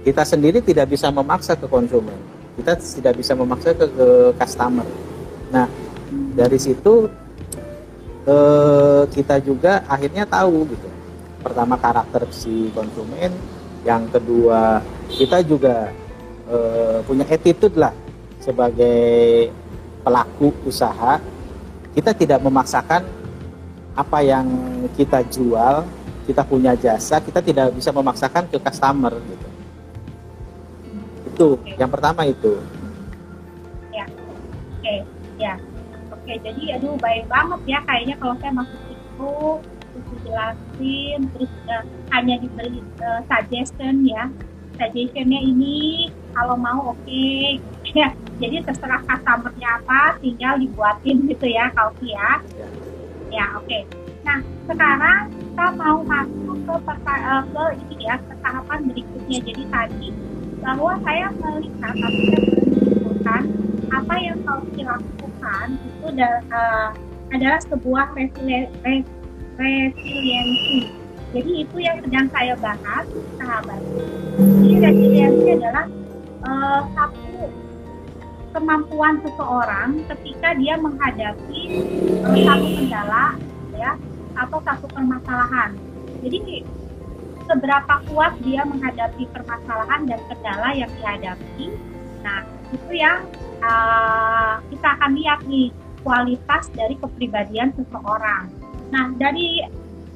[0.00, 2.29] kita sendiri tidak bisa memaksa ke konsumen
[2.60, 4.84] kita tidak bisa memaksa ke, ke customer.
[5.48, 5.66] Nah
[6.36, 7.08] dari situ
[8.28, 10.88] uh, kita juga akhirnya tahu gitu.
[11.40, 13.32] Pertama karakter si konsumen
[13.88, 15.88] yang kedua kita juga
[16.52, 17.96] uh, punya attitude lah
[18.44, 19.48] sebagai
[20.04, 21.16] pelaku usaha.
[21.90, 23.02] Kita tidak memaksakan
[23.98, 24.46] apa yang
[24.94, 25.82] kita jual
[26.24, 29.49] kita punya jasa kita tidak bisa memaksakan ke customer gitu
[31.40, 31.72] itu okay.
[31.81, 32.61] yang pertama itu
[33.96, 35.00] ya oke okay.
[35.40, 35.57] ya
[36.12, 36.37] oke okay.
[36.44, 39.33] jadi aduh baik banget ya kayaknya kalau saya masuk itu
[39.90, 44.29] terus dijelasin terus uh, hanya diberi uh, suggestion ya
[44.76, 47.57] suggestionnya ini kalau mau oke okay.
[48.05, 52.68] ya jadi terserah customernya apa tinggal dibuatin gitu ya Kauki ya ya,
[53.33, 53.88] ya oke okay.
[54.29, 60.29] nah sekarang kita mau masuk ke uh, ke ini ya ke tahapan berikutnya jadi tadi
[60.60, 63.42] bahwa saya melihat atau saya menyimpulkan
[63.90, 66.06] apa yang Kauki lakukan itu
[66.52, 66.88] uh,
[67.30, 68.96] adalah sebuah resiliensi
[71.30, 73.06] jadi itu yang sedang saya bahas
[73.38, 73.80] sahabat
[74.38, 75.86] jadi resiliensi adalah
[76.44, 77.50] uh, satu
[78.50, 81.62] kemampuan seseorang ketika dia menghadapi
[82.26, 83.38] uh, satu kendala
[83.78, 83.94] ya
[84.34, 85.76] atau satu permasalahan.
[86.20, 86.64] Jadi
[87.50, 91.66] seberapa kuat dia menghadapi permasalahan dan kendala yang dihadapi.
[92.22, 93.26] Nah, itu yang
[93.58, 95.74] uh, kita akan lihat nih
[96.06, 98.46] kualitas dari kepribadian seseorang.
[98.94, 99.66] Nah, dari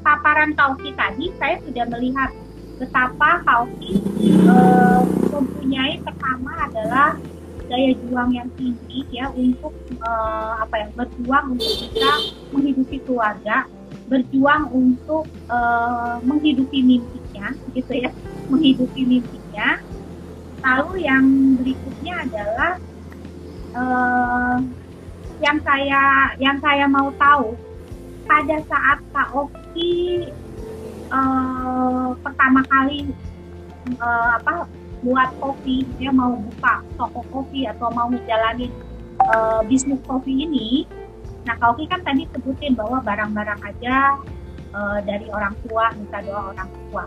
[0.07, 2.31] paparan Tauki tadi saya sudah melihat
[2.79, 3.99] betapa Kauki
[4.47, 7.18] uh, mempunyai pertama adalah
[7.64, 9.73] daya juang yang tinggi ya untuk
[10.05, 12.11] uh, apa ya berjuang untuk bisa
[12.53, 13.64] menghidupi keluarga
[14.05, 17.01] berjuang untuk uh, menghidupi
[17.52, 18.11] mimpinya gitu ya
[18.48, 19.68] menghidupi mimpinya.
[20.64, 21.24] Lalu yang
[21.61, 22.72] berikutnya adalah
[23.76, 24.59] uh,
[25.42, 27.52] yang saya yang saya mau tahu
[28.24, 30.24] pada saat Kak Oki
[31.12, 33.12] uh, pertama kali
[34.00, 34.64] uh, apa
[35.04, 38.72] buat kopi dia mau buka toko kopi atau mau menjalani
[39.28, 40.88] uh, bisnis kopi ini
[41.44, 44.16] nah kopi kan tadi sebutin bahwa barang-barang aja
[44.72, 47.04] uh, dari orang tua minta doa orang tua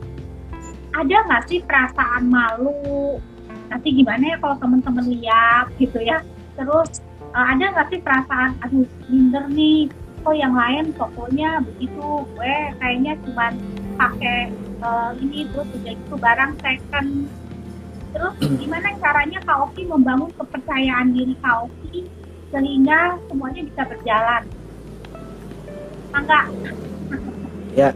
[0.97, 3.21] ada nggak sih perasaan malu?
[3.69, 6.25] Nanti gimana ya kalau teman-teman lihat gitu ya?
[6.57, 7.05] Terus
[7.37, 9.93] uh, ada nggak sih perasaan aduh minder nih
[10.25, 13.53] kok yang lain tokonya begitu gue kayaknya cuma
[13.95, 17.09] pakai uh, ini terus udah itu barang second.
[18.11, 22.09] Terus gimana caranya Kak Oki membangun kepercayaan diri Kak Oki
[22.49, 24.43] sehingga semuanya bisa berjalan?
[26.17, 26.49] Enggak
[27.77, 27.93] ya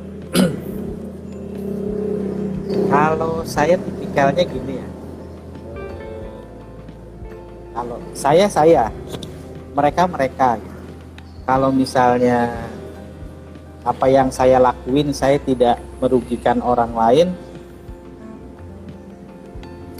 [2.91, 4.87] kalau saya tipikalnya gini ya.
[7.71, 8.91] Kalau saya saya.
[9.71, 10.59] Mereka mereka
[11.47, 12.51] kalau misalnya
[13.81, 17.27] apa yang saya lakuin saya tidak merugikan orang lain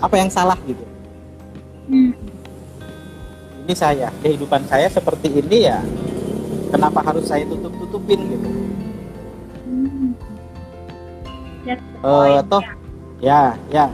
[0.01, 0.85] apa yang salah gitu?
[1.89, 2.13] Hmm.
[3.65, 5.81] ini saya kehidupan saya seperti ini ya
[6.69, 8.49] kenapa harus saya tutup tutupin gitu
[12.05, 12.63] uh, toh
[13.21, 13.89] ya ya.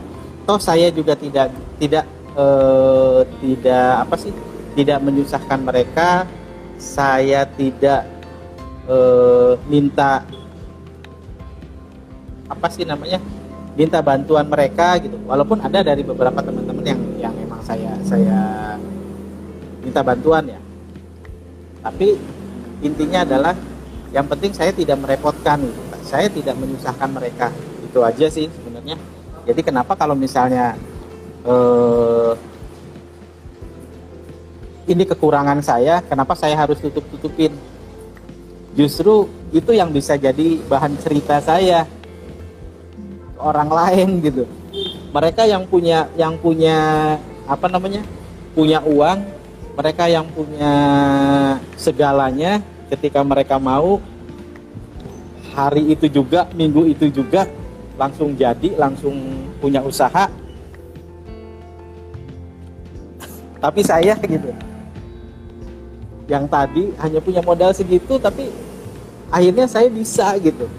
[0.48, 2.04] Toh saya juga tidak tidak
[2.36, 4.32] uh, tidak apa sih
[4.76, 6.24] tidak menyusahkan mereka.
[6.78, 8.06] Saya tidak
[8.86, 10.22] uh, minta
[12.48, 13.20] apa sih namanya
[13.76, 15.20] minta bantuan mereka gitu.
[15.28, 18.38] Walaupun ada dari beberapa teman-teman yang yang memang saya saya
[19.84, 20.60] minta bantuan ya.
[21.84, 22.16] Tapi
[22.82, 23.54] intinya adalah
[24.14, 25.80] yang penting saya tidak merepotkan gitu.
[26.08, 27.52] saya tidak menyusahkan mereka
[27.98, 28.94] itu aja sih sebenarnya.
[29.42, 30.78] Jadi kenapa kalau misalnya
[31.42, 32.32] eh,
[34.86, 37.50] ini kekurangan saya kenapa saya harus tutup tutupin
[38.78, 41.90] justru itu yang bisa jadi bahan cerita saya.
[43.38, 44.46] Orang lain gitu.
[45.10, 46.78] Mereka yang punya yang punya
[47.50, 48.02] apa namanya
[48.54, 49.26] punya uang
[49.78, 50.74] mereka yang punya
[51.78, 52.58] segalanya
[52.90, 54.02] ketika mereka mau
[55.54, 57.46] hari itu juga minggu itu juga
[57.98, 59.14] langsung jadi langsung
[59.58, 60.30] punya usaha.
[63.58, 64.54] Tapi saya gitu.
[66.30, 68.54] Yang tadi hanya punya modal segitu tapi
[69.34, 70.70] akhirnya saya bisa gitu.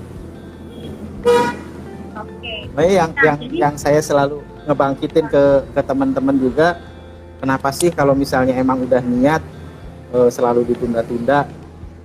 [2.15, 2.55] Oke.
[2.71, 3.55] Nah, yang nah, yang jadi...
[3.59, 5.43] yang saya selalu ngebangkitin ke
[5.75, 6.79] ke teman-teman juga
[7.43, 9.43] kenapa sih kalau misalnya emang udah niat
[10.15, 11.49] e, selalu ditunda-tunda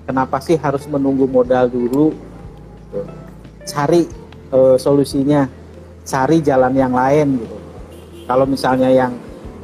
[0.08, 2.10] kenapa sih harus menunggu modal dulu?
[3.64, 5.46] Cari uh, solusinya.
[6.04, 7.56] Cari jalan yang lain gitu.
[8.28, 9.16] Kalau misalnya yang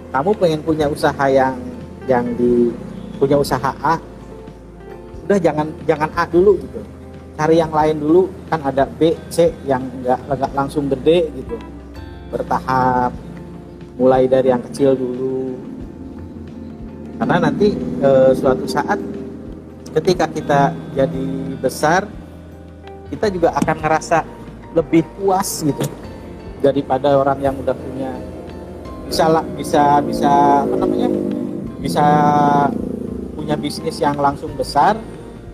[0.09, 1.61] kamu pengen punya usaha yang
[2.09, 2.73] yang di
[3.21, 4.01] punya usaha A
[5.29, 6.81] udah jangan jangan A dulu gitu.
[7.37, 11.61] Cari yang lain dulu kan ada B C yang nggak nggak langsung gede gitu.
[12.33, 13.13] Bertahap
[14.01, 15.61] mulai dari yang kecil dulu.
[17.21, 18.97] Karena nanti e, suatu saat
[19.93, 21.27] ketika kita jadi
[21.61, 22.09] besar
[23.13, 24.25] kita juga akan ngerasa
[24.75, 25.85] lebih puas gitu
[26.63, 28.13] daripada orang yang udah punya
[29.11, 29.27] bisa
[29.59, 31.09] bisa bisa apa namanya?
[31.81, 32.05] Bisa
[33.35, 34.95] punya bisnis yang langsung besar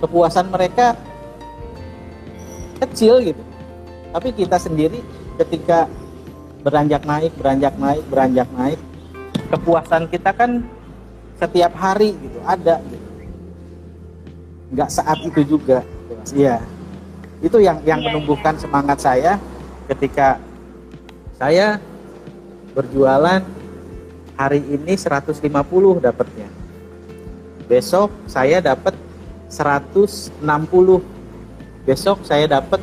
[0.02, 0.92] kepuasan mereka
[2.82, 3.40] kecil gitu.
[4.12, 5.00] Tapi kita sendiri
[5.40, 5.88] ketika
[6.60, 8.80] beranjak naik beranjak naik beranjak naik
[9.54, 10.66] kepuasan kita kan
[11.38, 13.06] setiap hari gitu ada gitu.
[14.74, 15.86] Nggak saat itu juga
[16.34, 16.58] iya
[17.46, 18.62] itu yang yang iya, menumbuhkan iya.
[18.66, 19.32] semangat saya
[19.86, 20.42] ketika
[21.38, 21.78] saya
[22.74, 23.40] berjualan
[24.34, 25.46] hari ini 150
[26.02, 26.48] dapatnya.
[27.70, 28.94] Besok saya dapat
[29.46, 30.42] 160
[31.86, 32.82] besok saya dapat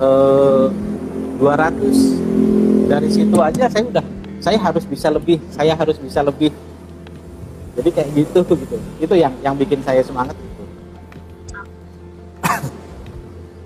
[0.00, 0.66] eh,
[1.36, 4.04] 200 dari situ aja saya udah
[4.40, 6.50] saya harus bisa lebih saya harus bisa lebih.
[7.76, 8.76] Jadi kayak gitu gitu.
[8.98, 10.34] Itu yang yang bikin saya semangat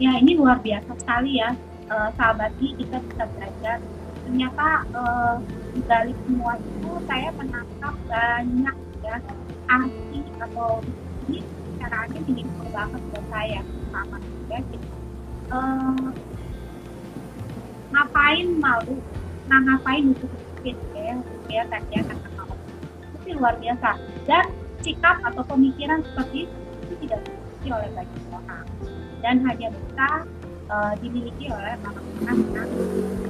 [0.03, 1.55] ya ini luar biasa sekali ya
[1.87, 3.79] uh, sahabat kita bisa belajar.
[4.27, 4.67] Ternyata
[4.99, 5.37] uh,
[5.71, 9.17] di balik semua itu saya menangkap banyak ya
[9.71, 10.83] arti atau
[11.31, 11.39] ini
[11.79, 13.61] caranya meaningful banget buat saya.
[13.95, 14.19] Sama
[14.51, 14.89] ya gitu.
[17.95, 18.99] Ngapain malu?
[19.47, 20.27] Nah ngapain itu
[20.67, 21.15] ya
[21.47, 22.43] ya kan ya kata
[23.23, 23.95] itu luar biasa.
[24.27, 24.51] Dan
[24.83, 28.62] sikap atau pemikiran seperti itu tidak dimiliki oleh banyak orang
[29.23, 30.09] dan hanya bisa
[30.67, 31.79] uh, dimiliki oleh
[32.27, 32.39] yang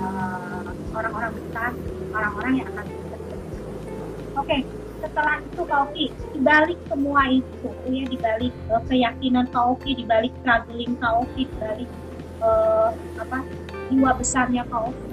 [0.00, 0.64] uh,
[0.96, 1.70] orang-orang besar,
[2.16, 3.37] orang-orang yang akan bekerja.
[4.33, 4.61] Oke, okay,
[5.05, 11.90] setelah itu Kauki, dibalik semua itu, ya dibalik uh, keyakinan Kauki, dibalik struggling Kauki, dibalik
[12.40, 13.38] uh, apa
[13.92, 15.07] jiwa besarnya Kauki.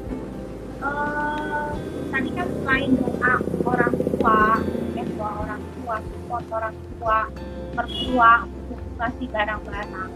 [0.80, 1.76] Uh,
[2.08, 3.34] tadi kan selain doa
[3.68, 4.42] orang tua,
[4.96, 7.18] ya doa orang tua, support orang tua,
[7.76, 8.34] mertua
[9.00, 10.12] kasih barang-barang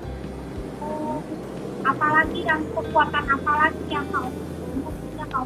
[1.83, 5.45] apalagi yang kekuatan apalagi yang kau punya kau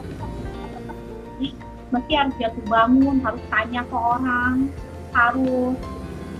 [1.88, 4.68] mesti harus jatuh bangun harus tanya ke orang
[5.16, 5.76] harus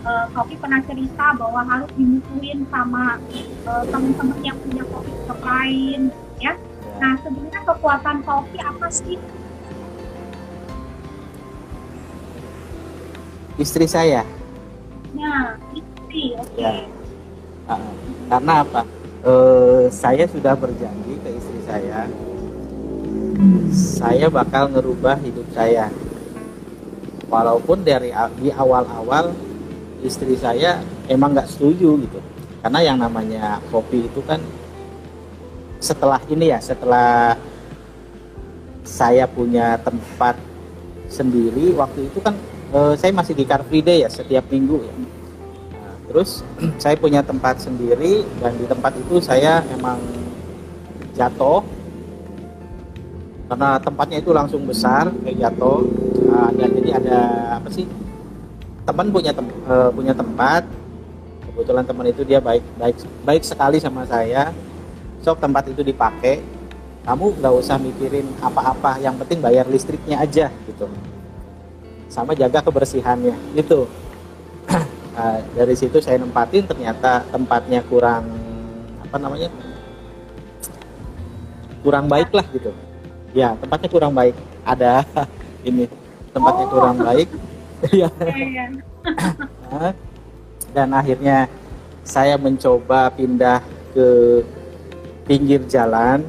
[0.04, 3.18] uh, Kopi pernah cerita bahwa harus dimusuhin sama
[3.64, 5.14] uh, teman-teman yang punya kopi
[5.48, 6.02] lain
[6.44, 6.54] ya.
[7.00, 9.18] Nah sebenarnya kekuatan kopi apa sih?
[13.58, 14.22] Istri saya.
[15.16, 16.52] Nah istri oke.
[16.52, 16.84] Okay.
[16.84, 16.97] ya
[18.32, 18.82] karena apa?
[19.28, 22.08] Uh, saya sudah berjanji ke istri saya
[23.74, 25.94] saya bakal ngerubah hidup saya.
[27.28, 29.36] Walaupun dari di awal-awal
[30.02, 32.20] istri saya emang nggak setuju gitu.
[32.64, 34.42] Karena yang namanya kopi itu kan
[35.78, 37.38] setelah ini ya setelah
[38.82, 40.40] saya punya tempat
[41.06, 42.34] sendiri waktu itu kan
[42.74, 44.94] uh, saya masih di Car Free Day ya setiap minggu ya
[46.18, 46.42] terus
[46.82, 50.02] saya punya tempat sendiri dan di tempat itu saya emang
[51.14, 51.62] jatuh.
[53.48, 55.86] Karena tempatnya itu langsung besar kayak jatuh.
[56.28, 57.20] Uh, dan jadi ada
[57.62, 57.86] apa sih
[58.84, 60.66] teman punya tem uh, punya tempat.
[61.54, 64.50] Kebetulan teman itu dia baik baik baik sekali sama saya.
[65.22, 66.42] Sok tempat itu dipakai.
[67.06, 70.90] Kamu nggak usah mikirin apa-apa yang penting bayar listriknya aja gitu.
[72.10, 73.88] Sama jaga kebersihannya itu
[75.18, 78.30] uh, dari situ saya nempatin ternyata tempatnya kurang
[79.02, 79.50] apa namanya
[81.82, 82.72] kurang baik lah gitu.
[83.34, 84.36] Ya tempatnya kurang baik.
[84.64, 85.04] Ada
[85.70, 85.90] ini
[86.32, 86.72] tempatnya oh.
[86.72, 87.30] kurang baik.
[87.94, 88.10] Ya
[90.74, 91.46] dan akhirnya
[92.02, 93.62] saya mencoba pindah
[93.94, 94.42] ke
[95.30, 96.26] pinggir jalan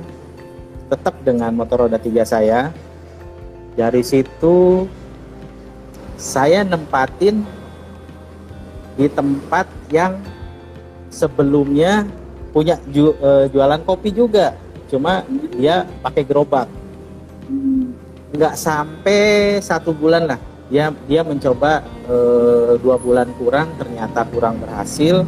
[0.93, 2.69] tetap dengan motor roda tiga saya.
[3.81, 4.85] Dari situ
[6.21, 7.49] saya nempatin
[8.99, 10.19] di tempat yang
[11.07, 12.03] sebelumnya
[12.51, 14.59] punya ju, uh, jualan kopi juga.
[14.91, 15.23] Cuma
[15.55, 16.67] dia pakai gerobak.
[18.35, 19.23] Nggak sampai
[19.63, 20.41] satu bulan lah.
[20.69, 21.81] Dia dia mencoba
[22.11, 25.23] uh, dua bulan kurang ternyata kurang berhasil.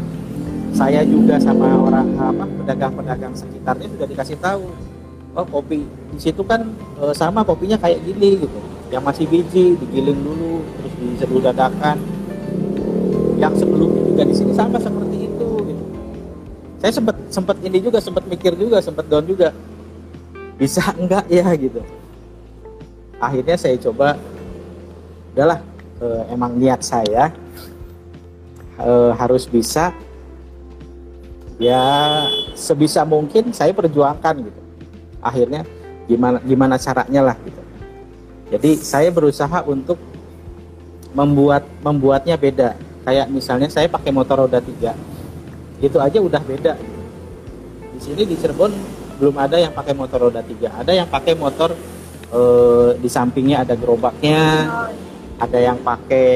[0.75, 4.71] Saya juga sama orang apa pedagang-pedagang sekitarnya sudah dikasih tahu
[5.31, 6.67] oh kopi di situ kan
[6.99, 8.59] uh, sama kopinya kayak gini gitu.
[8.91, 11.97] Yang masih biji digiling dulu terus diseduh dadakan
[14.21, 15.49] juga di sini sama seperti itu
[16.81, 19.53] saya sempat sempat ini juga sempat mikir juga sempat down juga.
[20.57, 21.85] Bisa enggak ya gitu.
[23.21, 24.17] Akhirnya saya coba
[25.37, 25.61] udahlah
[26.01, 27.33] eh, emang niat saya
[28.81, 29.93] eh, harus bisa
[31.61, 31.81] ya
[32.57, 34.61] sebisa mungkin saya perjuangkan gitu.
[35.21, 35.69] Akhirnya
[36.09, 37.61] gimana gimana caranya lah gitu.
[38.57, 40.01] Jadi saya berusaha untuk
[41.13, 42.73] membuat membuatnya beda
[43.05, 44.93] kayak misalnya saya pakai motor roda tiga.
[45.81, 46.75] Itu aja udah beda.
[47.97, 48.73] Di sini di Cirebon
[49.21, 50.73] belum ada yang pakai motor roda tiga.
[50.77, 51.73] Ada yang pakai motor
[52.33, 54.69] eh, di sampingnya ada gerobaknya.
[55.41, 56.29] Ada yang pakai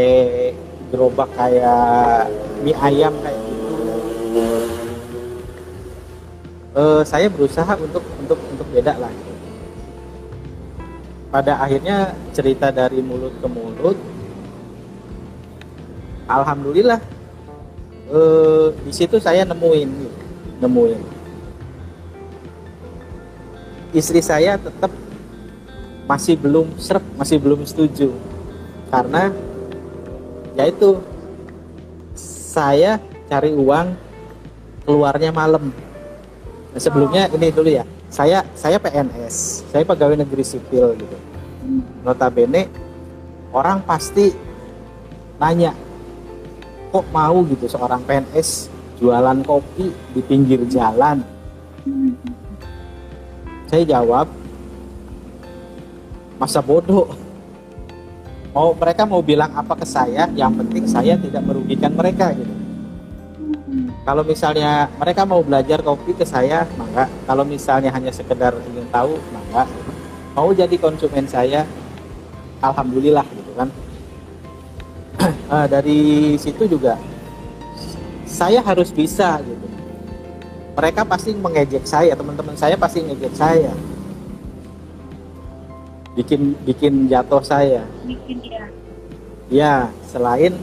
[0.89, 2.33] gerobak kayak
[2.65, 3.73] mie ayam kayak gitu.
[6.75, 9.13] Eh, saya berusaha untuk untuk untuk beda lah.
[11.29, 13.99] Pada akhirnya cerita dari mulut ke mulut
[16.29, 17.01] alhamdulillah
[18.11, 19.91] eh, di situ saya nemuin
[20.63, 21.01] nemuin.
[23.95, 24.91] Istri saya tetap
[26.05, 28.11] masih belum serp masih belum setuju.
[28.91, 29.31] Karena
[30.55, 30.99] yaitu
[32.55, 33.95] saya cari uang
[34.87, 35.71] keluarnya malam.
[36.75, 41.17] Nah, sebelumnya ini dulu ya saya saya PNS saya pegawai negeri sipil gitu.
[42.03, 42.69] Notabene
[43.55, 44.35] orang pasti
[45.39, 45.73] nanya
[46.95, 48.71] kok mau gitu seorang PNS
[49.03, 51.27] jualan kopi di pinggir jalan?
[53.67, 54.31] Saya jawab
[56.39, 57.11] masa bodoh.
[58.55, 62.55] Mau mereka mau bilang apa ke saya yang penting saya tidak merugikan mereka gitu.
[64.07, 69.19] Kalau misalnya mereka mau belajar kopi ke saya mangga kalau misalnya hanya sekedar ingin tahu
[69.35, 69.67] mangga
[70.39, 71.67] mau jadi konsumen saya
[72.63, 73.67] alhamdulillah gitu kan
[75.49, 76.97] uh, dari situ juga
[78.25, 79.67] saya harus bisa gitu.
[80.75, 83.73] Mereka pasti mengejek saya teman-teman saya pasti ngejek saya.
[86.19, 87.87] Bikin bikin jatuh saya.
[88.03, 88.65] Bikin ya.
[89.53, 89.75] Ya
[90.11, 90.59] selain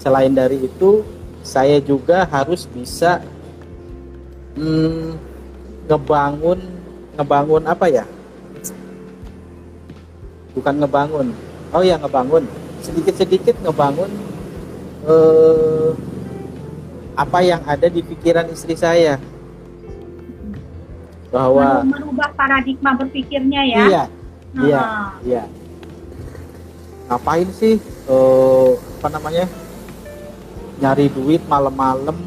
[0.00, 1.04] selain dari itu
[1.44, 3.20] saya juga harus bisa
[4.56, 5.20] hmm,
[5.90, 6.60] ngebangun
[7.20, 8.04] ngebangun apa ya?
[10.56, 11.28] Bukan ngebangun.
[11.72, 12.48] Oh ya ngebangun
[12.82, 14.10] sedikit-sedikit ngebangun
[15.06, 15.90] eh,
[17.16, 19.16] apa yang ada di pikiran istri saya.
[21.32, 23.78] Bahwa merubah paradigma berpikirnya ya?
[23.88, 24.04] Iya
[24.60, 25.12] iya Nah.
[25.24, 25.42] iya.
[27.08, 28.70] Ngapain sih eh,
[29.00, 29.48] apa namanya
[30.82, 32.18] nyari duit malam-malam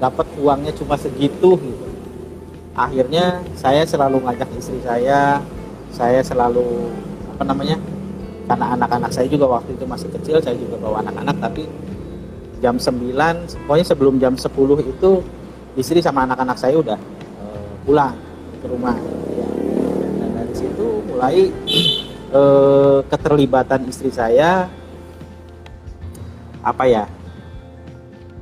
[0.00, 1.86] dapat uangnya cuma segitu gitu.
[2.74, 5.44] Akhirnya saya selalu ngajak istri saya
[5.90, 6.90] saya selalu
[7.36, 7.76] apa namanya
[8.50, 11.70] karena anak-anak saya juga waktu itu masih kecil saya juga bawa anak-anak tapi
[12.58, 13.14] jam 9
[13.70, 14.50] pokoknya sebelum jam 10
[14.90, 15.10] itu
[15.78, 16.98] istri sama anak-anak saya udah
[17.46, 18.18] eh, pulang
[18.58, 18.98] ke rumah.
[19.38, 19.46] Ya.
[20.18, 21.46] dan dari situ mulai
[22.42, 24.66] eh, keterlibatan istri saya
[26.66, 27.06] apa ya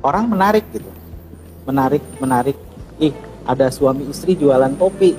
[0.01, 0.89] orang menarik gitu.
[1.69, 2.57] Menarik menarik.
[2.97, 3.13] Ih
[3.45, 5.13] ada suami istri jualan kopi.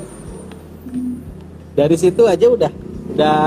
[1.79, 3.41] Dari situ aja udah udah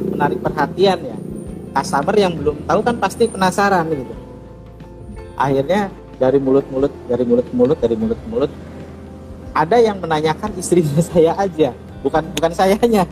[0.00, 1.18] menarik perhatian ya.
[1.76, 4.14] Customer yang belum tahu kan pasti penasaran gitu.
[5.36, 8.48] Akhirnya dari mulut-mulut dari mulut-mulut dari mulut-mulut
[9.52, 13.04] ada yang menanyakan istrinya saya aja bukan bukan sayanya.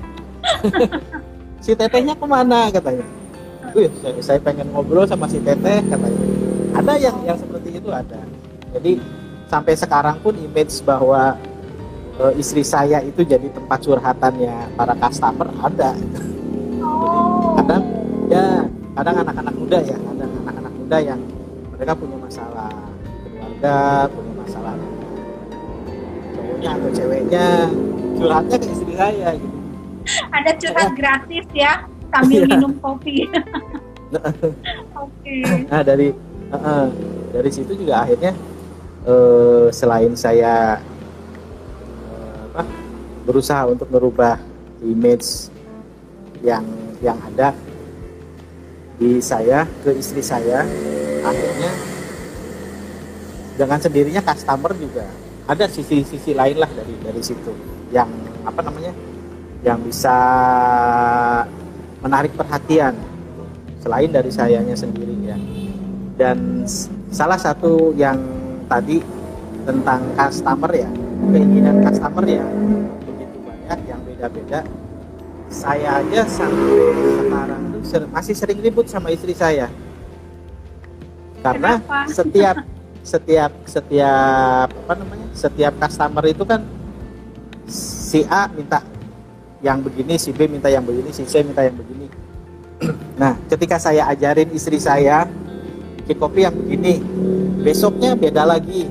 [1.65, 3.01] Si tetehnya ke mana katanya.
[3.73, 6.21] Wih, saya, saya pengen ngobrol sama si teteh katanya.
[6.77, 8.21] Ada yang yang seperti itu ada.
[8.77, 9.01] Jadi
[9.49, 11.41] sampai sekarang pun image bahwa
[12.19, 15.91] e, istri saya itu jadi tempat curhatannya para customer ada.
[16.83, 17.59] Oh.
[17.59, 17.83] Kadang
[18.31, 18.45] ya
[18.95, 21.21] kadang anak-anak muda ya kadang anak-anak muda yang
[21.75, 22.71] mereka punya masalah
[23.27, 23.77] keluarga
[24.13, 24.75] punya masalah
[26.35, 27.47] cowoknya atau ceweknya
[28.15, 29.57] curhatnya ke istri saya gitu.
[30.31, 31.73] Ada curhat gratis ya
[32.15, 32.51] sambil Iya.
[32.55, 33.27] minum kopi.
[35.03, 35.37] Oke.
[35.67, 36.15] Nah dari
[36.53, 36.87] eh, eh,
[37.35, 38.31] dari situ juga akhirnya
[39.09, 40.79] eh, selain saya
[43.25, 44.37] berusaha untuk merubah
[44.85, 45.49] image
[46.45, 46.65] yang
[47.01, 47.57] yang ada
[49.01, 50.63] di saya ke istri saya.
[51.25, 51.73] Akhirnya
[53.57, 55.09] dengan sendirinya customer juga.
[55.45, 57.53] Ada sisi-sisi lain lah dari dari situ
[57.93, 58.09] yang
[58.49, 58.93] apa namanya
[59.61, 60.17] yang bisa
[62.01, 62.97] menarik perhatian
[63.81, 65.37] selain dari sayanya sendiri ya.
[66.17, 66.65] Dan
[67.13, 68.17] salah satu yang
[68.69, 69.05] tadi
[69.65, 70.89] tentang customer ya
[71.33, 72.45] keinginan customer begitu
[73.65, 74.61] banyak yang beda-beda.
[75.49, 79.73] Saya aja sampai sekarang tuh masih sering ribut sama istri saya.
[81.41, 82.09] Karena Kenapa?
[82.21, 82.57] setiap
[83.05, 86.61] setiap setiap apa namanya setiap customer itu kan
[87.69, 88.81] si A minta
[89.61, 92.09] yang begini si B minta yang begini si C minta yang begini.
[93.21, 95.25] Nah ketika saya ajarin istri saya
[96.05, 97.01] bikin kopi yang begini
[97.65, 98.85] besoknya beda lagi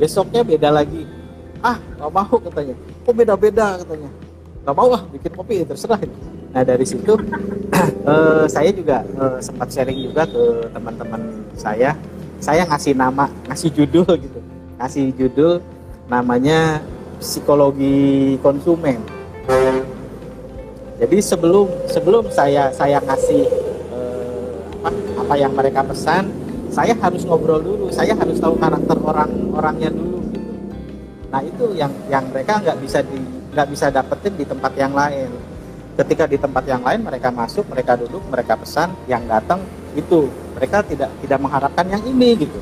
[0.00, 1.06] besoknya beda lagi
[1.62, 2.74] ah nggak mau katanya.
[3.04, 4.10] Kok beda-beda katanya.
[4.62, 6.00] Nggak mau ah bikin kopi terserah
[6.48, 7.12] nah dari situ
[8.08, 11.20] uh, saya juga uh, sempat sharing juga ke teman-teman
[11.54, 11.92] saya.
[12.38, 14.40] Saya ngasih nama ngasih judul gitu.
[14.78, 15.60] Ngasih judul
[16.08, 16.80] namanya
[17.20, 19.02] psikologi konsumen.
[20.98, 23.46] Jadi sebelum sebelum saya saya ngasih
[23.94, 24.90] uh, apa
[25.26, 26.30] apa yang mereka pesan
[26.72, 27.86] saya harus ngobrol dulu.
[27.90, 30.17] Saya harus tahu karakter orang orangnya dulu.
[31.28, 33.20] Nah itu yang yang mereka nggak bisa di
[33.52, 35.30] nggak bisa dapetin di tempat yang lain.
[35.98, 39.60] Ketika di tempat yang lain mereka masuk mereka duduk mereka pesan yang datang
[39.98, 40.30] itu.
[40.58, 42.58] Mereka tidak tidak mengharapkan yang ini gitu.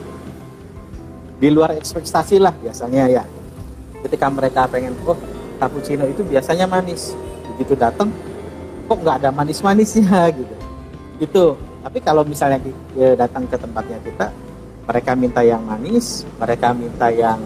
[1.36, 3.24] Di luar ekspektasi lah biasanya ya.
[4.04, 5.16] Ketika mereka pengen oh
[5.60, 7.12] cappuccino itu biasanya manis.
[7.54, 8.08] Begitu datang
[8.88, 10.56] kok nggak ada manis-manisnya gitu.
[11.20, 11.44] Gitu
[11.86, 12.58] tapi kalau misalnya
[12.98, 14.26] ya, datang ke tempatnya kita
[14.90, 17.38] mereka minta yang manis mereka minta yang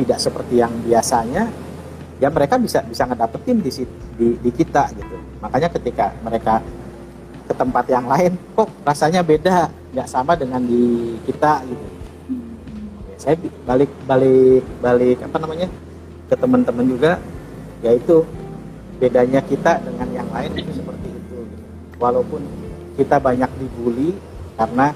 [0.00, 1.52] tidak seperti yang biasanya
[2.20, 3.70] ya mereka bisa bisa ngedapetin di,
[4.16, 6.64] di di kita gitu makanya ketika mereka
[7.48, 11.86] ke tempat yang lain kok rasanya beda nggak sama dengan di kita gitu
[13.08, 13.34] ya, saya
[13.68, 15.68] balik balik balik apa namanya
[16.28, 17.12] ke teman-teman juga
[17.80, 18.22] yaitu
[19.00, 21.66] bedanya kita dengan yang lain itu seperti itu gitu.
[21.96, 22.44] walaupun
[23.00, 24.12] kita banyak dibully
[24.60, 24.92] karena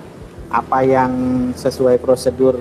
[0.53, 1.13] apa yang
[1.57, 2.61] sesuai prosedur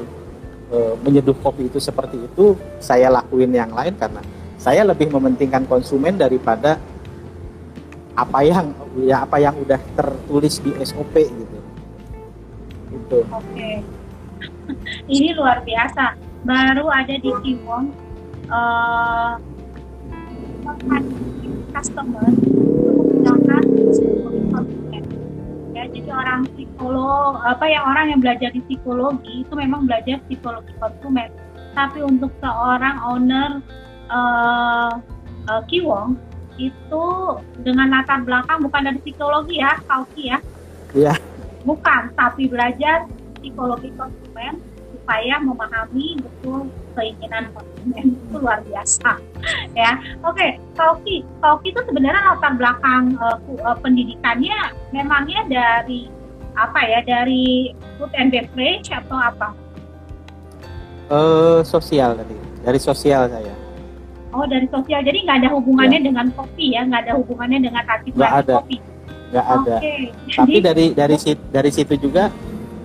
[0.73, 4.19] e, menyeduh kopi itu seperti itu saya lakuin yang lain karena
[4.57, 6.81] saya lebih mementingkan konsumen daripada
[8.13, 8.73] apa yang
[9.05, 11.57] ya apa yang udah tertulis di SOP gitu.
[12.93, 13.19] Itu.
[13.29, 13.81] Oke.
[15.13, 16.17] Ini luar biasa.
[16.43, 17.87] Baru ada di Kiwong
[18.51, 19.33] uh,
[21.73, 23.63] customer menggunakan
[25.93, 31.29] jadi orang psikolog apa yang orang yang belajar di psikologi itu memang belajar psikologi konsumen
[31.73, 33.61] tapi untuk seorang owner
[34.09, 34.93] uh,
[35.49, 36.17] uh, Kiwong
[36.61, 37.05] itu
[37.65, 40.39] dengan latar belakang bukan dari psikologi ya, Kauki ya.
[40.93, 41.13] Iya.
[41.65, 43.09] Bukan, tapi belajar
[43.41, 44.61] psikologi konsumen
[45.03, 49.19] supaya memahami betul keinginan konsumen itu luar biasa
[49.75, 53.35] ya oke okay, Kauki Kauki itu sebenarnya latar belakang uh,
[53.67, 56.07] uh, pendidikannya memangnya dari
[56.55, 59.51] apa ya dari food and beverage atau apa
[61.11, 63.55] uh, sosial tadi dari sosial saya
[64.33, 66.05] Oh dari sosial, jadi nggak ada hubungannya ya.
[66.09, 68.53] dengan kopi ya, nggak ada hubungannya dengan ada.
[68.57, 68.81] kopi.
[69.29, 69.75] Nggak ada.
[69.77, 70.01] Okay.
[70.09, 71.15] Tapi jadi, dari dari
[71.53, 72.33] dari situ juga,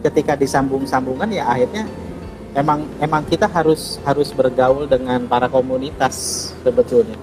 [0.04, 1.88] ketika disambung-sambungan ya akhirnya
[2.54, 7.16] emang emang kita harus harus bergaul dengan para komunitas sebetulnya,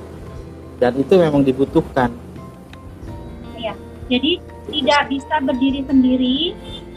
[0.77, 2.13] dan itu memang dibutuhkan.
[3.57, 3.73] Iya,
[4.09, 4.37] jadi
[4.69, 6.37] tidak bisa berdiri sendiri,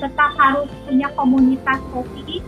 [0.01, 2.41] tetap harus punya komunitas kopi.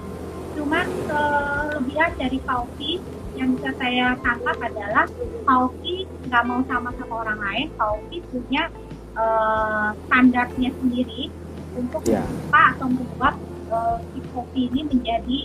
[0.57, 3.01] Cuman kelebihan dari kopi
[3.39, 5.07] yang bisa saya tangkap adalah
[5.49, 8.69] Pauki nggak mau sama sama orang lain Pauki punya
[9.17, 11.33] uh, standarnya sendiri
[11.73, 12.27] untuk yeah.
[12.53, 13.39] atau membuat
[13.73, 15.41] uh, si kopi ini menjadi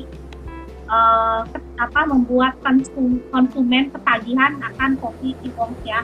[0.89, 1.41] uh,
[1.79, 6.01] apa membuat konsum, konsumen ketagihan akan kopi Kiwong ya.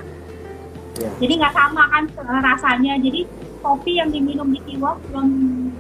[1.00, 1.14] Yeah.
[1.24, 2.04] Jadi nggak sama kan
[2.44, 3.00] rasanya.
[3.00, 3.26] Jadi
[3.62, 5.28] kopi yang diminum di Kiwong belum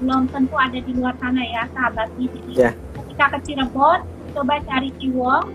[0.01, 2.09] belum tentu ada di luar sana ya sahabat.
[2.17, 2.73] Jadi yeah.
[2.97, 3.99] ketika ke Cirebon
[4.31, 5.45] coba cari Kiwong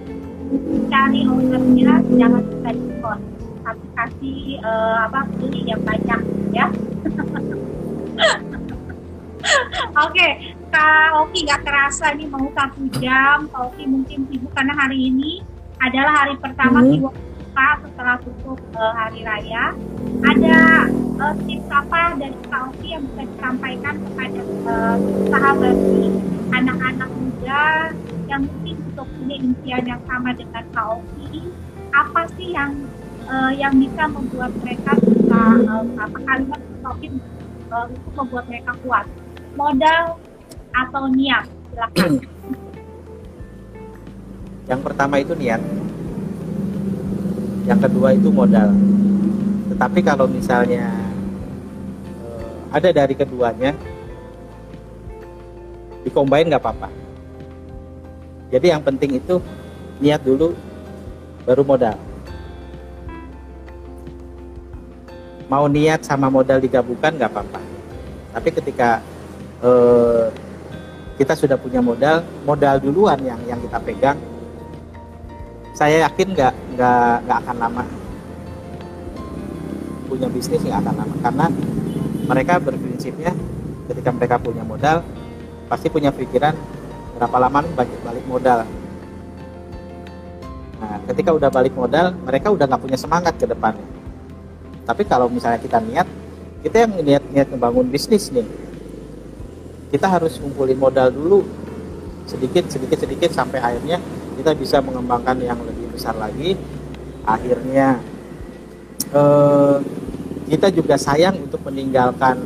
[0.87, 3.19] cari ownernya jangan kita diskon
[3.67, 6.21] tapi kasih uh, apa beli yang banyak
[6.55, 6.67] ya
[9.97, 10.31] Oke, okay.
[10.71, 13.47] Kak Oki nggak kerasa nih mau satu jam.
[13.51, 15.43] Kak Oki mungkin sibuk karena hari ini
[15.83, 17.07] adalah hari pertama hmm.
[17.07, 19.75] buka setelah tutup uh, hari raya.
[20.27, 20.91] Ada
[21.21, 24.97] uh, tips apa dari Kak Oki yang bisa disampaikan kepada uh,
[25.31, 25.77] sahabat
[26.55, 27.65] anak-anak muda
[28.27, 31.07] yang mungkin untuk punya impian yang sama dengan KOP
[31.95, 32.73] apa sih yang
[33.29, 37.03] uh, yang bisa membuat mereka bisa uh, apa kalimat KOP
[37.71, 39.07] uh, untuk membuat mereka kuat
[39.57, 40.21] modal
[40.77, 41.45] atau niat?
[41.73, 42.13] Silakan.
[44.67, 45.63] Yang pertama itu niat.
[47.65, 48.71] Yang kedua itu modal.
[49.73, 50.91] Tetapi kalau misalnya
[52.23, 53.75] uh, ada dari keduanya
[56.07, 56.89] dikombain nggak apa-apa.
[58.51, 59.43] Jadi yang penting itu
[59.99, 60.55] niat dulu
[61.43, 61.99] baru modal.
[65.47, 67.61] Mau niat sama modal digabungkan nggak apa-apa.
[68.35, 69.03] Tapi ketika
[69.63, 70.27] eh,
[71.17, 74.19] kita sudah punya modal modal duluan yang yang kita pegang.
[75.73, 77.85] Saya yakin nggak nggak nggak akan lama.
[80.09, 81.15] Punya bisnis nggak akan lama.
[81.25, 81.47] Karena
[82.29, 83.33] mereka berprinsipnya
[83.89, 85.01] ketika mereka punya modal
[85.67, 86.53] pasti punya pikiran
[87.17, 88.59] berapa lama nih balik balik modal.
[90.77, 93.89] Nah ketika udah balik modal mereka udah nggak punya semangat ke depannya.
[94.85, 96.07] Tapi kalau misalnya kita niat
[96.61, 98.66] kita yang niat niat membangun bisnis nih
[99.91, 101.41] kita harus kumpulin modal dulu.
[102.27, 104.03] Sedikit sedikit sedikit sampai akhirnya
[104.35, 106.59] kita bisa mengembangkan yang lebih besar lagi.
[107.23, 108.03] Akhirnya
[109.15, 109.77] eh,
[110.51, 112.39] kita juga sayang untuk meninggalkan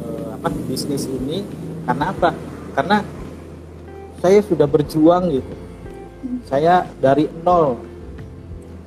[0.00, 1.44] eh, apa bisnis ini.
[1.84, 2.32] Karena apa?
[2.72, 3.04] Karena
[4.24, 5.52] saya sudah berjuang gitu.
[6.48, 7.76] Saya dari nol.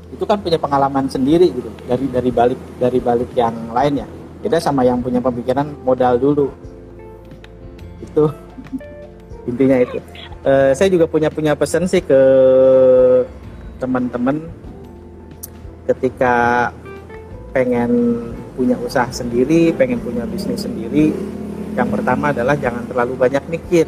[0.09, 1.69] Itu kan punya pengalaman sendiri gitu.
[1.85, 6.47] Dari dari balik dari balik yang lainnya beda sama yang punya pemikiran modal dulu
[8.17, 8.25] itu
[9.45, 9.97] intinya itu.
[10.41, 12.21] Uh, saya juga punya punya pesan sih ke
[13.77, 14.41] teman-teman
[15.85, 16.67] ketika
[17.53, 18.17] pengen
[18.57, 21.13] punya usaha sendiri pengen punya bisnis sendiri
[21.77, 23.85] yang pertama adalah jangan terlalu banyak mikir.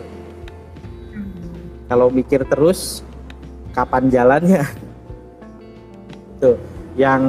[1.90, 3.02] Kalau mikir terus
[3.74, 4.62] kapan jalannya?
[6.42, 6.56] Tuh
[6.94, 7.26] yang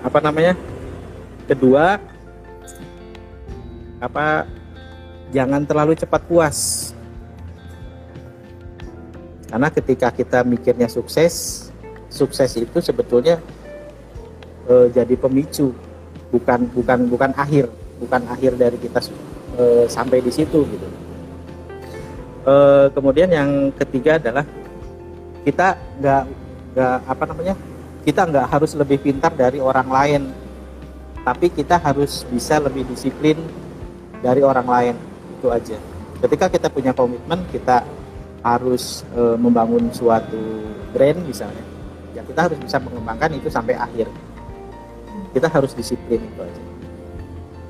[0.00, 0.56] apa namanya?
[1.44, 2.00] Kedua
[4.00, 4.48] apa
[5.32, 6.58] jangan terlalu cepat puas.
[9.48, 11.66] Karena ketika kita mikirnya sukses,
[12.12, 13.40] sukses itu sebetulnya
[14.68, 15.72] e, jadi pemicu,
[16.28, 19.00] bukan bukan bukan akhir, bukan akhir dari kita
[19.56, 20.88] e, sampai di situ gitu.
[22.44, 22.54] E,
[22.92, 24.44] kemudian yang ketiga adalah
[25.48, 26.24] kita nggak
[26.76, 27.54] nggak apa namanya
[28.04, 30.22] kita nggak harus lebih pintar dari orang lain,
[31.24, 33.40] tapi kita harus bisa lebih disiplin
[34.20, 34.96] dari orang lain
[35.38, 35.78] itu aja.
[36.18, 37.86] Ketika kita punya komitmen kita
[38.42, 41.62] harus e, membangun suatu brand misalnya
[42.14, 44.10] ya kita harus bisa mengembangkan itu sampai akhir.
[45.30, 46.62] Kita harus disiplin itu aja.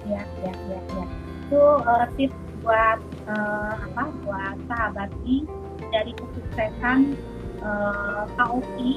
[0.09, 1.05] Ya ya ya ya.
[1.45, 5.45] Itu uh, tips buat uh, apa buat sahabat I
[5.93, 7.17] dari kesuksesan
[7.65, 8.91] uh, KOI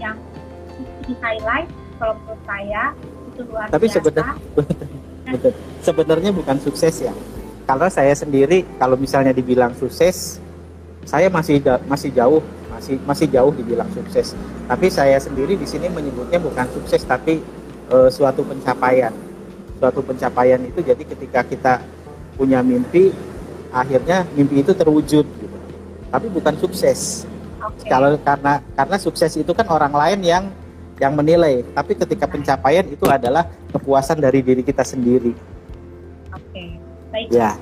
[0.00, 0.16] yang
[1.06, 1.68] di highlight
[1.98, 2.82] kalau menurut saya
[3.32, 3.96] itu luar tapi biasa.
[4.00, 4.34] sebenarnya
[5.26, 5.52] betul.
[5.82, 7.14] Sebenarnya bukan sukses ya.
[7.66, 10.42] Karena saya sendiri kalau misalnya dibilang sukses
[11.02, 14.34] saya masih masih jauh masih masih jauh dibilang sukses.
[14.66, 17.42] Tapi saya sendiri di sini menyebutnya bukan sukses tapi
[17.90, 19.14] e, suatu pencapaian.
[19.78, 21.72] Suatu pencapaian itu jadi ketika kita
[22.38, 23.10] punya mimpi
[23.72, 25.56] akhirnya mimpi itu terwujud gitu.
[26.12, 27.24] tapi bukan sukses.
[27.62, 27.86] Okay.
[27.86, 30.44] kalau karena karena sukses itu kan orang lain yang
[31.02, 35.34] yang menilai tapi ketika pencapaian itu adalah kepuasan dari diri kita sendiri
[37.12, 37.28] Baik.
[37.28, 37.52] Ya.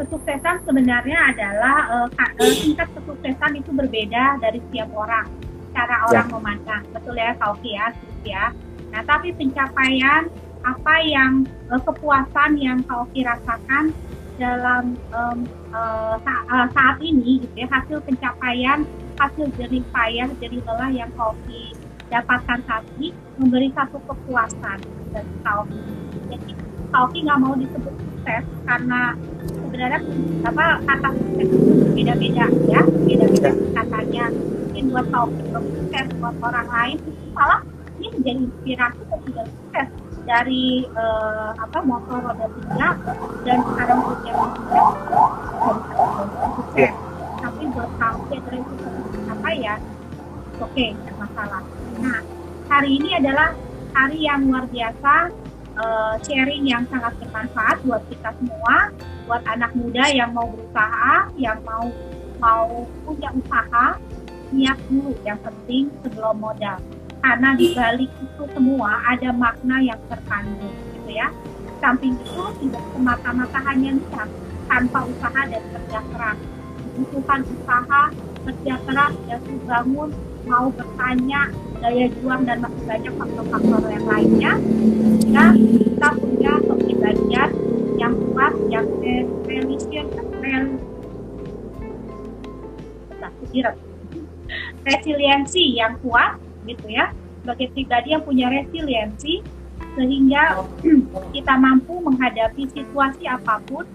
[0.00, 2.08] Kesuksesan sebenarnya adalah uh,
[2.40, 5.28] tingkat kesuksesan itu berbeda dari setiap orang.
[5.76, 6.32] Cara orang ya.
[6.32, 7.86] memandang, betul ya, Kauki ya,
[8.24, 8.44] ya.
[8.88, 10.32] Nah, tapi pencapaian
[10.64, 13.92] apa yang uh, kepuasan yang Kauki rasakan
[14.40, 15.44] dalam um,
[15.76, 16.16] uh,
[16.72, 18.88] saat ini, gitu ya, hasil pencapaian,
[19.20, 21.76] hasil jerih payah, jerih lelah yang Kauki
[22.08, 24.78] dapatkan saat ini memberi satu kepuasan
[25.12, 25.80] dan Kauki.
[26.32, 26.52] Jadi
[26.88, 29.00] Kauki nggak mau disebut sukses karena
[29.44, 30.00] sebenarnya
[30.44, 32.82] apa kata sukses itu beda-beda ya.
[32.84, 34.24] Beda-beda katanya.
[34.32, 37.60] Mungkin buat kaum sukses buat orang lain itu malah
[37.98, 39.88] ini menjadi inspirasi juga sukses
[40.28, 42.88] dari uh, apa motor roda tiga
[43.44, 44.86] dan sekarang punya sukses.
[46.56, 46.92] Sukses
[47.38, 48.90] tapi buat kaum yang itu
[49.28, 49.74] apa ya?
[50.58, 51.62] Oke okay, masalah
[51.98, 52.20] nah
[52.70, 53.54] hari ini adalah
[53.94, 55.34] hari yang luar biasa
[55.78, 58.90] uh, sharing yang sangat bermanfaat buat kita semua,
[59.24, 61.86] buat anak muda yang mau berusaha, yang mau
[62.38, 63.98] mau punya usaha,
[64.54, 66.78] niat dulu yang penting sebelum modal.
[67.18, 71.34] Karena di balik itu semua ada makna yang terkandung, gitu ya.
[71.82, 74.28] Samping itu tidak semata-mata hanya niat
[74.70, 76.38] tanpa usaha dan kerja keras.
[76.94, 78.02] Dibutuhkan usaha,
[78.46, 80.10] kerja keras, dan bangun,
[80.46, 81.46] mau bertanya,
[81.78, 84.52] daya juang dan masih banyak faktor-faktor yang lainnya.
[85.22, 87.50] Sehingga kita punya kepribadian
[88.02, 88.86] yang kuat yang
[89.46, 90.06] religion
[94.82, 96.34] resiliensi yang kuat
[96.66, 97.14] gitu ya.
[97.46, 99.46] Sebagai pribadi yang punya resiliensi
[99.94, 100.66] sehingga
[101.34, 103.86] kita mampu menghadapi situasi apa pun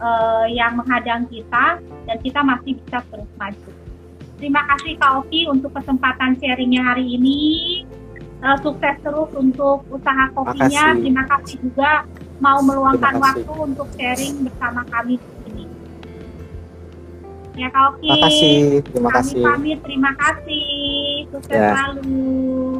[0.00, 1.76] uh, yang menghadang kita
[2.08, 3.79] dan kita masih bisa terus maju.
[4.40, 7.40] Terima kasih Kak Oki untuk kesempatan sharingnya hari ini.
[8.40, 10.96] Uh, sukses terus untuk usaha kopinya.
[10.96, 12.08] Terima kasih juga
[12.40, 15.64] mau meluangkan waktu untuk sharing bersama kami di sini.
[17.60, 18.08] Ya Kak Oki.
[18.08, 18.56] Terima kasih,
[18.88, 19.42] terima kami kasih.
[19.44, 20.68] pamit, terima kasih.
[21.28, 21.68] Sukses Ya.
[21.76, 22.24] selalu.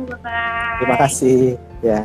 [0.08, 0.78] Bye-bye.
[0.80, 1.40] Terima kasih.
[1.84, 2.00] Ya.